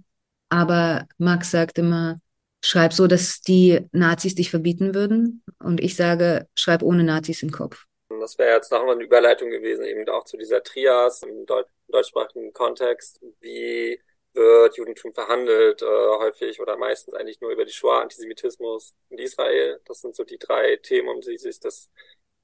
[0.48, 2.20] Aber Max sagt immer,
[2.64, 5.42] schreib so, dass die Nazis dich verbieten würden.
[5.58, 7.84] Und ich sage, schreib ohne Nazis im Kopf.
[8.08, 12.52] Das wäre jetzt nochmal eine Überleitung gewesen, eben auch zu dieser Trias im deut deutschsprachigen
[12.52, 13.20] Kontext.
[13.40, 14.00] Wie
[14.32, 19.80] wird Judentum verhandelt, äh, häufig oder meistens eigentlich nur über die Shoah, Antisemitismus und Israel.
[19.86, 21.90] Das sind so die drei Themen, um die sich das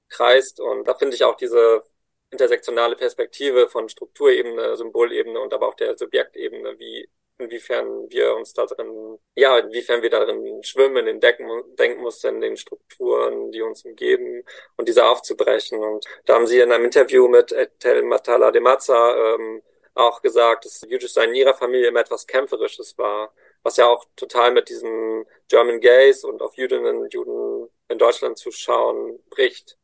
[0.08, 0.60] kreist.
[0.60, 1.82] Und da finde ich auch diese
[2.30, 8.66] intersektionale Perspektive von Strukturebene, Symbolebene und aber auch der Subjektebene, wie inwiefern wir uns da
[8.66, 14.42] drin, ja, inwiefern wir darin schwimmen, entdecken, denken mussten, in den Strukturen, die uns umgeben
[14.76, 15.82] und diese aufzubrechen.
[15.82, 19.62] Und da haben Sie in einem Interview mit Etel Matala de Mazza ähm,
[19.94, 24.04] auch gesagt, dass jüdisch sein in ihrer Familie immer etwas Kämpferisches war, was ja auch
[24.16, 29.76] total mit diesen German Gays und auf Jüdinnen und Juden in Deutschland zu schauen bricht.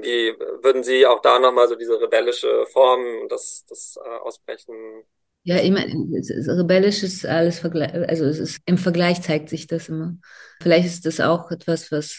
[0.00, 4.74] Wie würden Sie auch da nochmal so diese rebellische Form das, das äh, Ausbrechen?
[5.44, 9.88] Ja, ich meine, rebellisch ist alles Vergleich, also es ist, im Vergleich zeigt sich das
[9.88, 10.16] immer.
[10.62, 12.18] Vielleicht ist das auch etwas, was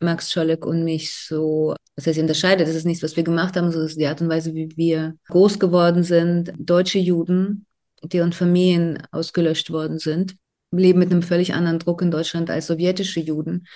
[0.00, 2.66] Max Scholleck und mich so, was heißt unterscheidet.
[2.66, 5.14] Das ist nichts, was wir gemacht haben, sondern ist die Art und Weise, wie wir
[5.28, 6.52] groß geworden sind.
[6.58, 7.66] Deutsche Juden,
[8.02, 10.36] deren Familien ausgelöscht worden sind,
[10.70, 13.66] leben mit einem völlig anderen Druck in Deutschland als sowjetische Juden,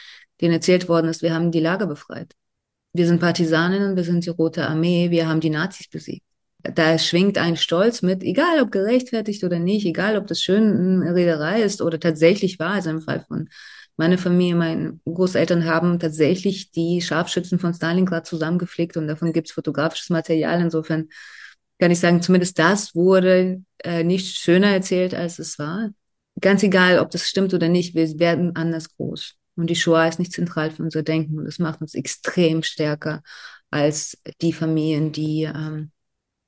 [0.40, 2.34] denen erzählt worden ist, wir haben die Lager befreit.
[2.96, 6.24] Wir sind Partisaninnen, wir sind die Rote Armee, wir haben die Nazis besiegt.
[6.62, 11.14] Da schwingt ein Stolz mit, egal ob gerechtfertigt oder nicht, egal ob das schön eine
[11.14, 13.48] Rederei ist oder tatsächlich war, also im Fall von
[13.98, 19.54] meiner Familie, meine Großeltern haben tatsächlich die Scharfschützen von Stalingrad zusammengepflegt und davon gibt es
[19.54, 20.60] fotografisches Material.
[20.60, 21.08] Insofern
[21.78, 25.90] kann ich sagen, zumindest das wurde äh, nicht schöner erzählt, als es war.
[26.40, 29.36] Ganz egal, ob das stimmt oder nicht, wir werden anders groß.
[29.56, 31.38] Und die Shoah ist nicht zentral für unser Denken.
[31.38, 33.22] Und das macht uns extrem stärker
[33.70, 35.90] als die Familien, die, ähm,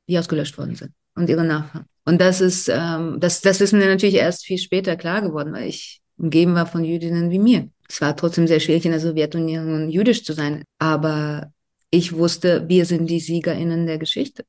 [0.08, 1.86] die ausgelöscht worden sind und ihre Nachfahren.
[2.04, 5.68] Und das ist, ähm, das, das ist mir natürlich erst viel später klar geworden, weil
[5.68, 7.68] ich umgeben war von Jüdinnen wie mir.
[7.88, 10.64] Es war trotzdem sehr schwierig, in der Sowjetunion jüdisch zu sein.
[10.78, 11.52] Aber
[11.90, 14.44] ich wusste, wir sind die SiegerInnen der Geschichte.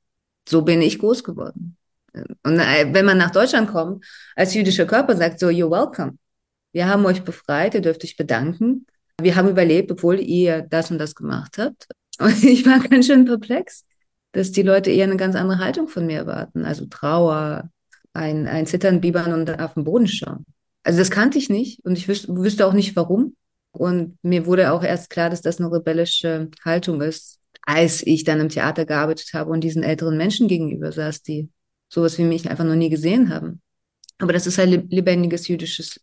[0.48, 1.78] So bin ich groß geworden.
[2.44, 4.06] Und äh, wenn man nach Deutschland kommt,
[4.36, 6.18] als jüdischer Körper sagt so, you're welcome.
[6.72, 8.86] Wir haben euch befreit, ihr dürft euch bedanken.
[9.22, 11.88] Wir haben überlebt, obwohl ihr das und das gemacht habt.
[12.20, 13.86] Und ich war ganz schön perplex,
[14.34, 16.66] dass die Leute eher eine ganz andere Haltung von mir erwarten.
[16.66, 17.70] Also Trauer,
[18.12, 20.46] ein, ein Zittern, Bibern und auf den Boden schauen.
[20.84, 23.38] Also das kannte ich nicht und ich wüsste, wüsste auch nicht warum.
[23.72, 28.40] Und mir wurde auch erst klar, dass das eine rebellische Haltung ist, als ich dann
[28.40, 31.50] im Theater gearbeitet habe und diesen älteren Menschen gegenüber saß, die
[31.88, 33.62] sowas wie mich einfach noch nie gesehen haben.
[34.18, 36.02] Aber das ist halt lebendiges jüdisches,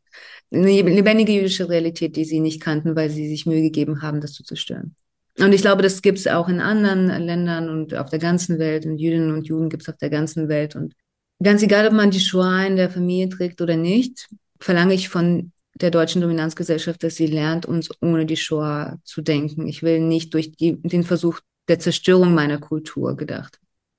[0.52, 4.32] eine lebendige jüdische Realität, die sie nicht kannten, weil sie sich Mühe gegeben haben, das
[4.32, 4.94] zu zerstören.
[5.38, 8.86] Und ich glaube, das gibt es auch in anderen Ländern und auf der ganzen Welt.
[8.86, 10.76] Und Jüdinnen und Juden gibt es auf der ganzen Welt.
[10.76, 10.94] Und
[11.42, 14.28] ganz egal, ob man die Shoah in der Familie trägt oder nicht,
[14.60, 19.68] verlange ich von der deutschen Dominanzgesellschaft, dass sie lernt, uns ohne die Shoah zu denken.
[19.68, 23.58] Ich will nicht durch die, den Versuch der Zerstörung meiner Kultur gedacht.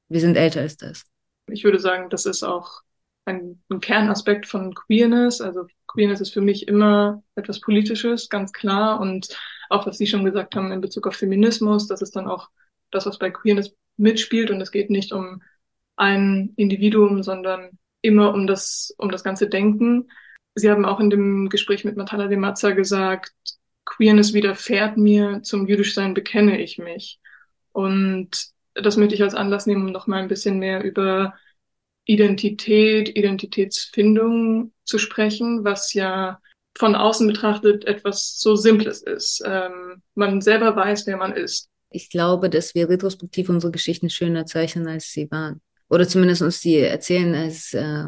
[0.10, 1.04] Wir sind älter als das.
[1.50, 2.82] Ich würde sagen, das ist auch
[3.28, 5.42] ein, ein Kernaspekt von Queerness.
[5.42, 9.00] Also Queerness ist für mich immer etwas Politisches, ganz klar.
[9.00, 9.28] Und
[9.70, 12.50] auch was Sie schon gesagt haben in Bezug auf Feminismus, das ist dann auch
[12.92, 14.52] das, was bei Queerness mitspielt.
[14.52, 15.42] Und es geht nicht um
[15.96, 20.10] ein Individuum, sondern immer um das, um das ganze Denken.
[20.56, 23.34] Sie haben auch in dem Gespräch mit Matala de Mazza gesagt,
[23.86, 27.20] Queerness widerfährt mir, zum Jüdischsein bekenne ich mich.
[27.72, 31.36] Und das möchte ich als Anlass nehmen, um noch mal ein bisschen mehr über
[32.08, 36.40] Identität, Identitätsfindung zu sprechen, was ja
[36.78, 39.44] von außen betrachtet etwas so Simples ist.
[39.46, 41.70] Ähm, man selber weiß, wer man ist.
[41.90, 45.62] Ich glaube, dass wir retrospektiv unsere Geschichten schöner zeichnen, als sie waren.
[45.90, 48.06] Oder zumindest uns die erzählen als äh,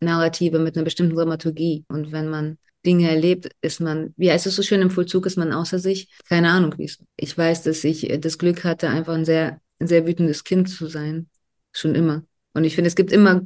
[0.00, 1.84] Narrative mit einer bestimmten Dramaturgie.
[1.88, 5.36] Und wenn man Dinge erlebt, ist man, wie heißt es so schön, im Vollzug ist
[5.36, 6.08] man außer sich.
[6.28, 6.98] Keine Ahnung, wie es.
[7.16, 10.86] Ich weiß, dass ich das Glück hatte, einfach ein sehr, ein sehr wütendes Kind zu
[10.86, 11.28] sein.
[11.72, 12.24] Schon immer.
[12.52, 13.42] Und ich finde, es gibt immer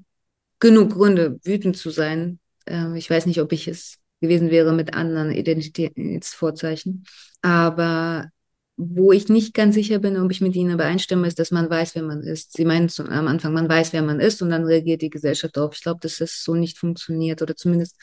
[0.60, 2.38] genug Gründe, wütend zu sein.
[2.66, 7.04] Ähm, ich weiß nicht, ob ich es gewesen wäre mit anderen Identitätsvorzeichen.
[7.42, 8.30] Aber
[8.76, 11.94] wo ich nicht ganz sicher bin, ob ich mit ihnen übereinstimme, ist, dass man weiß,
[11.94, 12.52] wer man ist.
[12.56, 15.74] Sie meinen am Anfang, man weiß, wer man ist und dann reagiert die Gesellschaft darauf.
[15.74, 17.96] Ich glaube, dass das so nicht funktioniert oder zumindest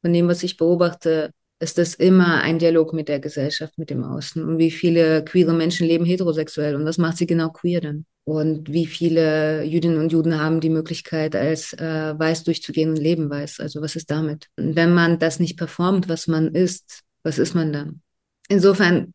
[0.00, 4.02] von dem, was ich beobachte, ist das immer ein Dialog mit der Gesellschaft, mit dem
[4.02, 4.42] Außen.
[4.42, 8.06] Und wie viele queere Menschen leben heterosexuell und was macht sie genau queer dann?
[8.24, 13.28] Und wie viele Jüdinnen und Juden haben die Möglichkeit, als äh, weiß durchzugehen und leben
[13.28, 13.60] weiß?
[13.60, 14.48] Also was ist damit?
[14.56, 18.00] Wenn man das nicht performt, was man ist, was ist man dann?
[18.48, 19.12] Insofern,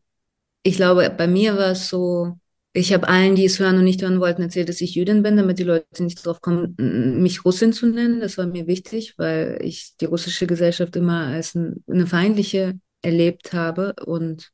[0.62, 2.38] ich glaube, bei mir war es so,
[2.76, 5.36] ich habe allen, die es hören und nicht hören wollten, erzählt, dass ich Jüdin bin,
[5.36, 6.74] damit die Leute nicht drauf kommen,
[7.22, 8.20] mich Russin zu nennen.
[8.20, 13.52] Das war mir wichtig, weil ich die russische Gesellschaft immer als ein, eine feindliche erlebt
[13.52, 14.50] habe und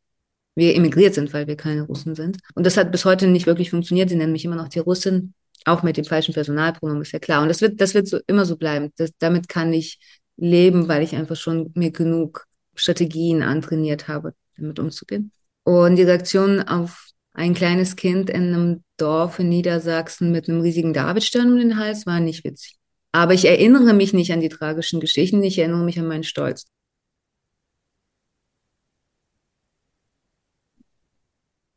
[0.54, 2.38] wir emigriert sind, weil wir keine Russen sind.
[2.54, 4.08] Und das hat bis heute nicht wirklich funktioniert.
[4.08, 7.42] Sie nennen mich immer noch die Russin, auch mit dem falschen Personalpronomen, ist ja klar.
[7.42, 8.92] Und das wird, das wird so, immer so bleiben.
[8.96, 9.98] Das, damit kann ich
[10.36, 15.32] leben, weil ich einfach schon mir genug Strategien antrainiert habe, damit umzugehen.
[15.64, 20.92] Und die Reaktion auf ein kleines Kind in einem Dorf in Niedersachsen mit einem riesigen
[20.92, 22.76] Davidstern um den Hals war nicht witzig.
[23.12, 26.66] Aber ich erinnere mich nicht an die tragischen Geschichten, ich erinnere mich an meinen Stolz.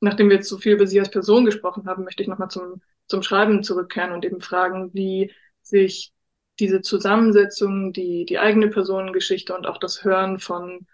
[0.02, 2.82] Nachdem wir jetzt so viel über Sie als Person gesprochen haben, möchte ich nochmal zum,
[3.08, 5.32] zum Schreiben zurückkehren und eben fragen, wie
[5.62, 6.14] sich
[6.60, 10.86] diese Zusammensetzung, die, die eigene Personengeschichte und auch das Hören von,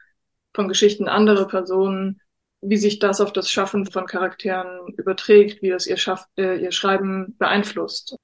[0.53, 2.21] von Geschichten anderer Personen
[2.61, 6.71] wie sich das auf das Schaffen von Charakteren überträgt, wie das ihr, Schaff, äh, ihr
[6.71, 8.15] Schreiben beeinflusst.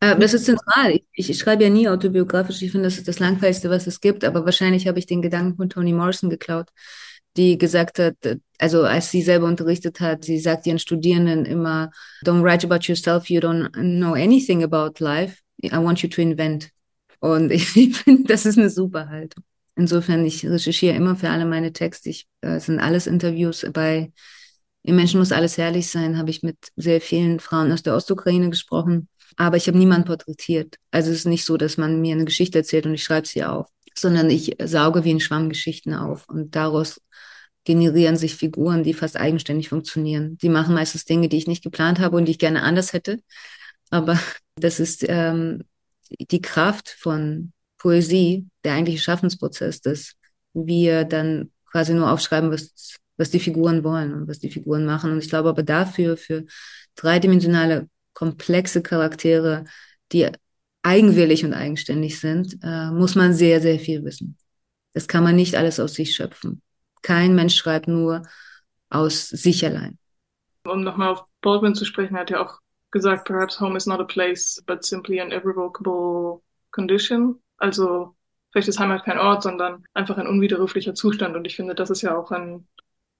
[0.00, 1.00] Äh, das ist zentral.
[1.12, 2.62] Ich, ich, schreibe ja nie autobiografisch.
[2.62, 4.24] Ich finde, das ist das Langweiligste, was es gibt.
[4.24, 6.68] Aber wahrscheinlich habe ich den Gedanken von Toni Morrison geklaut,
[7.36, 8.16] die gesagt hat,
[8.58, 11.90] also als sie selber unterrichtet hat, sie sagt ihren Studierenden immer,
[12.24, 15.40] don't write about yourself, you don't know anything about life.
[15.62, 16.70] I want you to invent.
[17.20, 19.44] Und ich finde, das ist eine super Haltung.
[19.80, 22.10] Insofern, ich recherchiere immer für alle meine Texte.
[22.10, 24.12] Ich, äh, es sind alles Interviews bei
[24.82, 28.50] Im Menschen muss alles herrlich sein, habe ich mit sehr vielen Frauen aus der Ostukraine
[28.50, 29.08] gesprochen.
[29.38, 30.76] Aber ich habe niemanden porträtiert.
[30.90, 33.42] Also es ist nicht so, dass man mir eine Geschichte erzählt und ich schreibe sie
[33.42, 37.00] auf, sondern ich sauge wie ein Schwamm Geschichten auf und daraus
[37.64, 40.36] generieren sich Figuren, die fast eigenständig funktionieren.
[40.42, 43.18] Die machen meistens Dinge, die ich nicht geplant habe und die ich gerne anders hätte.
[43.88, 44.18] Aber
[44.56, 45.64] das ist ähm,
[46.10, 50.14] die Kraft von Poesie der eigentliche Schaffensprozess, dass
[50.52, 55.12] wir dann quasi nur aufschreiben, was, was die Figuren wollen und was die Figuren machen.
[55.12, 56.44] Und ich glaube aber dafür, für
[56.94, 59.64] dreidimensionale, komplexe Charaktere,
[60.12, 60.28] die
[60.82, 64.36] eigenwillig und eigenständig sind, äh, muss man sehr, sehr viel wissen.
[64.92, 66.62] Das kann man nicht alles aus sich schöpfen.
[67.02, 68.22] Kein Mensch schreibt nur
[68.90, 69.98] aus sich allein.
[70.64, 72.58] Um nochmal auf Baldwin zu sprechen, er hat ja auch
[72.90, 77.40] gesagt, perhaps home is not a place, but simply an irrevocable condition.
[77.60, 78.16] Also
[78.50, 81.36] vielleicht ist Heimat kein Ort, sondern einfach ein unwiderruflicher Zustand.
[81.36, 82.66] Und ich finde, das ist ja auch ein,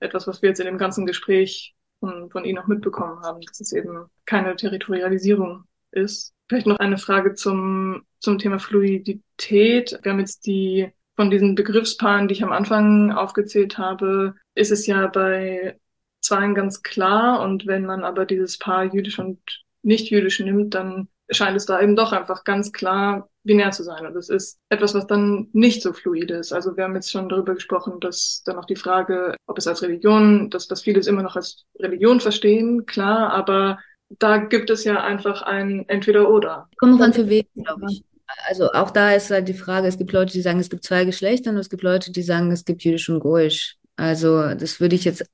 [0.00, 3.60] etwas, was wir jetzt in dem ganzen Gespräch von, von Ihnen auch mitbekommen haben, dass
[3.60, 6.34] es eben keine Territorialisierung ist.
[6.48, 9.98] Vielleicht noch eine Frage zum, zum Thema Fluidität.
[10.02, 14.86] Wir haben jetzt die, von diesen Begriffspaaren, die ich am Anfang aufgezählt habe, ist es
[14.86, 15.78] ja bei
[16.20, 17.40] zweien ganz klar.
[17.42, 19.38] Und wenn man aber dieses Paar jüdisch und
[19.82, 24.06] nicht jüdisch nimmt, dann scheint es da eben doch einfach ganz klar binär zu sein.
[24.06, 26.52] Und das ist etwas, was dann nicht so fluide ist.
[26.52, 29.82] Also wir haben jetzt schon darüber gesprochen, dass dann auch die Frage, ob es als
[29.82, 33.78] Religion, dass, dass viele es immer noch als Religion verstehen, klar, aber
[34.18, 36.68] da gibt es ja einfach ein Entweder-Oder.
[36.78, 38.04] Kommt an für wen, glaube ich.
[38.48, 41.04] Also auch da ist halt die Frage, es gibt Leute, die sagen, es gibt zwei
[41.04, 43.76] Geschlechter und es gibt Leute, die sagen, es gibt jüdisch und goisch.
[43.96, 45.24] Also das würde ich jetzt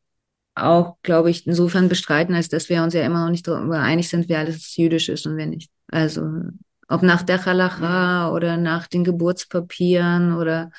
[0.57, 4.09] auch, glaube ich, insofern bestreiten, als dass wir uns ja immer noch nicht darüber einig
[4.09, 5.70] sind, wer alles jüdisch ist und wer nicht.
[5.88, 6.22] Also
[6.88, 10.70] ob nach der Halacha oder nach den Geburtspapieren oder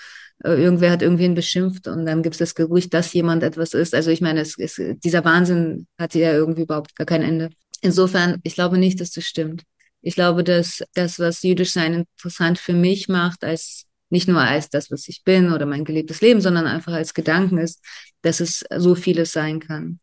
[0.43, 3.93] äh, irgendwer hat irgendwen beschimpft und dann gibt es das Gerücht, dass jemand etwas ist.
[3.93, 7.49] Also ich meine, es, es, dieser Wahnsinn hat ja irgendwie überhaupt gar kein Ende.
[7.81, 9.63] Insofern, ich glaube nicht, dass das stimmt.
[10.01, 14.69] Ich glaube, dass das, was jüdisch sein interessant für mich macht, als nicht nur als
[14.69, 17.83] das, was ich bin oder mein gelebtes Leben, sondern einfach als Gedanken ist,
[18.21, 19.99] dass es so vieles sein kann.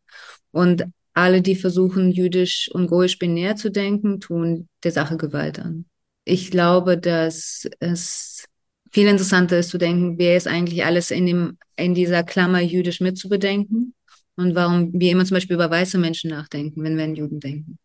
[0.51, 0.85] Und
[1.15, 5.87] alle, die versuchen, jüdisch und goisch binär zu denken, tun der Sache Gewalt an.
[6.25, 8.45] Ich glaube, dass es
[8.93, 13.01] viel interessanter ist zu denken, wer ist eigentlich alles in dem, in dieser Klammer jüdisch
[13.01, 13.95] mitzubedenken
[14.37, 17.79] und warum wir immer zum Beispiel über weiße Menschen nachdenken, wenn wir an Juden denken.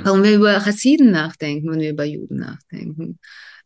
[0.00, 3.18] Warum wir über Chassiden nachdenken, wenn wir über Juden nachdenken.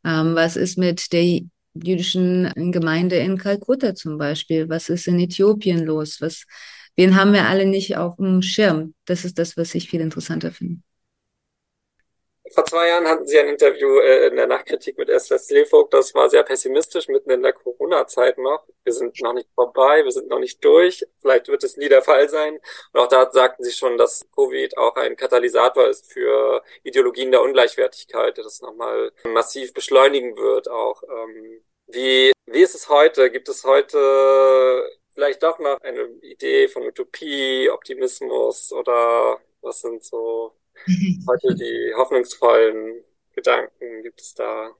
[0.04, 1.40] Ähm, was ist mit der
[1.74, 4.68] jüdischen Gemeinde in Kalkutta zum Beispiel?
[4.68, 6.20] Was ist in Äthiopien los?
[6.20, 6.44] Was,
[6.96, 8.94] wen haben wir alle nicht auf dem Schirm?
[9.04, 10.82] Das ist das, was ich viel interessanter finde.
[12.50, 15.94] Vor zwei Jahren hatten Sie ein Interview äh, in der Nachkritik mit Esther Slevogt.
[15.94, 18.66] Das war sehr pessimistisch, mitten in der Corona-Zeit noch.
[18.82, 21.06] Wir sind noch nicht vorbei, wir sind noch nicht durch.
[21.20, 22.58] Vielleicht wird es nie der Fall sein.
[22.92, 27.42] Und auch da sagten Sie schon, dass Covid auch ein Katalysator ist für Ideologien der
[27.42, 30.68] Ungleichwertigkeit, der das nochmal massiv beschleunigen wird.
[30.68, 33.30] Auch ähm, wie, wie ist es heute?
[33.30, 40.54] Gibt es heute vielleicht doch noch eine Idee von Utopie, Optimismus oder was sind so
[41.28, 43.02] heute die hoffnungsvollen
[43.34, 44.02] Gedanken?
[44.02, 44.70] Gibt es da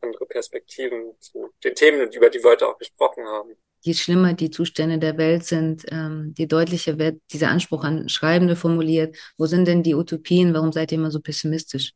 [0.00, 3.50] andere Perspektiven zu den Themen, über die wir heute auch gesprochen haben?
[3.80, 8.54] Je schlimmer die Zustände der Welt sind, ähm, je deutlicher wird dieser Anspruch an Schreibende
[8.54, 9.16] formuliert.
[9.36, 10.54] Wo sind denn die Utopien?
[10.54, 11.92] Warum seid ihr immer so pessimistisch?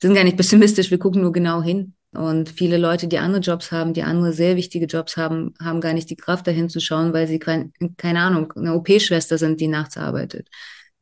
[0.00, 1.94] Wir sind gar nicht pessimistisch, wir gucken nur genau hin.
[2.12, 5.92] Und viele Leute, die andere Jobs haben, die andere sehr wichtige Jobs haben, haben gar
[5.92, 9.68] nicht die Kraft dahin zu schauen, weil sie kein, keine Ahnung, eine OP-Schwester sind, die
[9.68, 10.48] nachts arbeitet.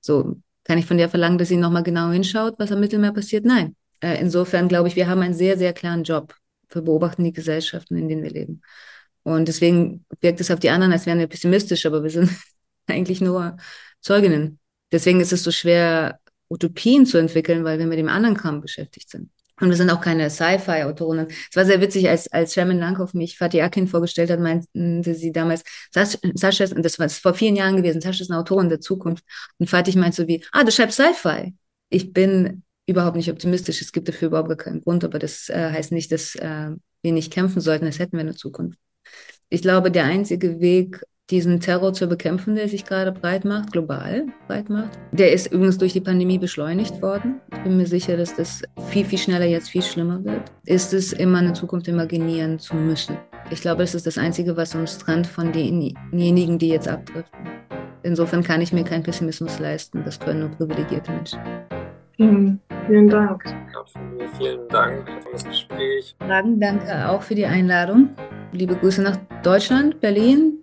[0.00, 0.36] So,
[0.66, 3.44] kann ich von der verlangen, dass sie nochmal genau hinschaut, was am Mittelmeer passiert?
[3.44, 3.76] Nein.
[4.00, 6.34] Äh, insofern glaube ich, wir haben einen sehr, sehr klaren Job
[6.68, 8.62] für beobachten die Gesellschaften, in denen wir leben.
[9.22, 12.30] Und deswegen wirkt es auf die anderen, als wären wir pessimistisch, aber wir sind
[12.88, 13.56] eigentlich nur
[14.00, 14.58] Zeuginnen.
[14.90, 19.08] Deswegen ist es so schwer, Utopien zu entwickeln, weil wir mit dem anderen Kram beschäftigt
[19.08, 19.30] sind.
[19.60, 21.28] Und wir sind auch keine Sci-Fi-Autoren.
[21.50, 25.32] Es war sehr witzig, als, als Sherman Langhoff mich Fatih Akin vorgestellt hat, meinte sie
[25.32, 29.24] damals, Sascha, ist, das war vor vielen Jahren gewesen, Sascha ist eine Autorin der Zukunft.
[29.58, 31.54] Und Fatih meint so wie, ah, du schreibst Sci-Fi.
[31.88, 33.80] Ich bin überhaupt nicht optimistisch.
[33.80, 36.70] Es gibt dafür überhaupt keinen Grund, aber das äh, heißt nicht, dass äh,
[37.02, 38.78] wir nicht kämpfen sollten, als hätten wir eine Zukunft.
[39.48, 44.26] Ich glaube, der einzige Weg, diesen Terror zu bekämpfen, der sich gerade breit macht, global
[44.46, 44.98] breit macht.
[45.10, 47.40] Der ist übrigens durch die Pandemie beschleunigt worden.
[47.52, 50.52] Ich bin mir sicher, dass das viel, viel schneller jetzt viel schlimmer wird.
[50.66, 53.16] Ist es immer eine Zukunft imaginieren zu müssen.
[53.50, 57.40] Ich glaube, das ist das Einzige, was uns trennt von denjenigen, die jetzt abdriften.
[58.04, 60.02] Insofern kann ich mir keinen Pessimismus leisten.
[60.04, 61.40] Das können nur privilegierte Menschen.
[62.16, 63.42] Vielen, vielen Dank.
[64.38, 66.14] vielen Dank für das Gespräch.
[66.20, 68.10] Fragen, danke auch für die Einladung.
[68.52, 70.62] Liebe Grüße nach Deutschland, Berlin,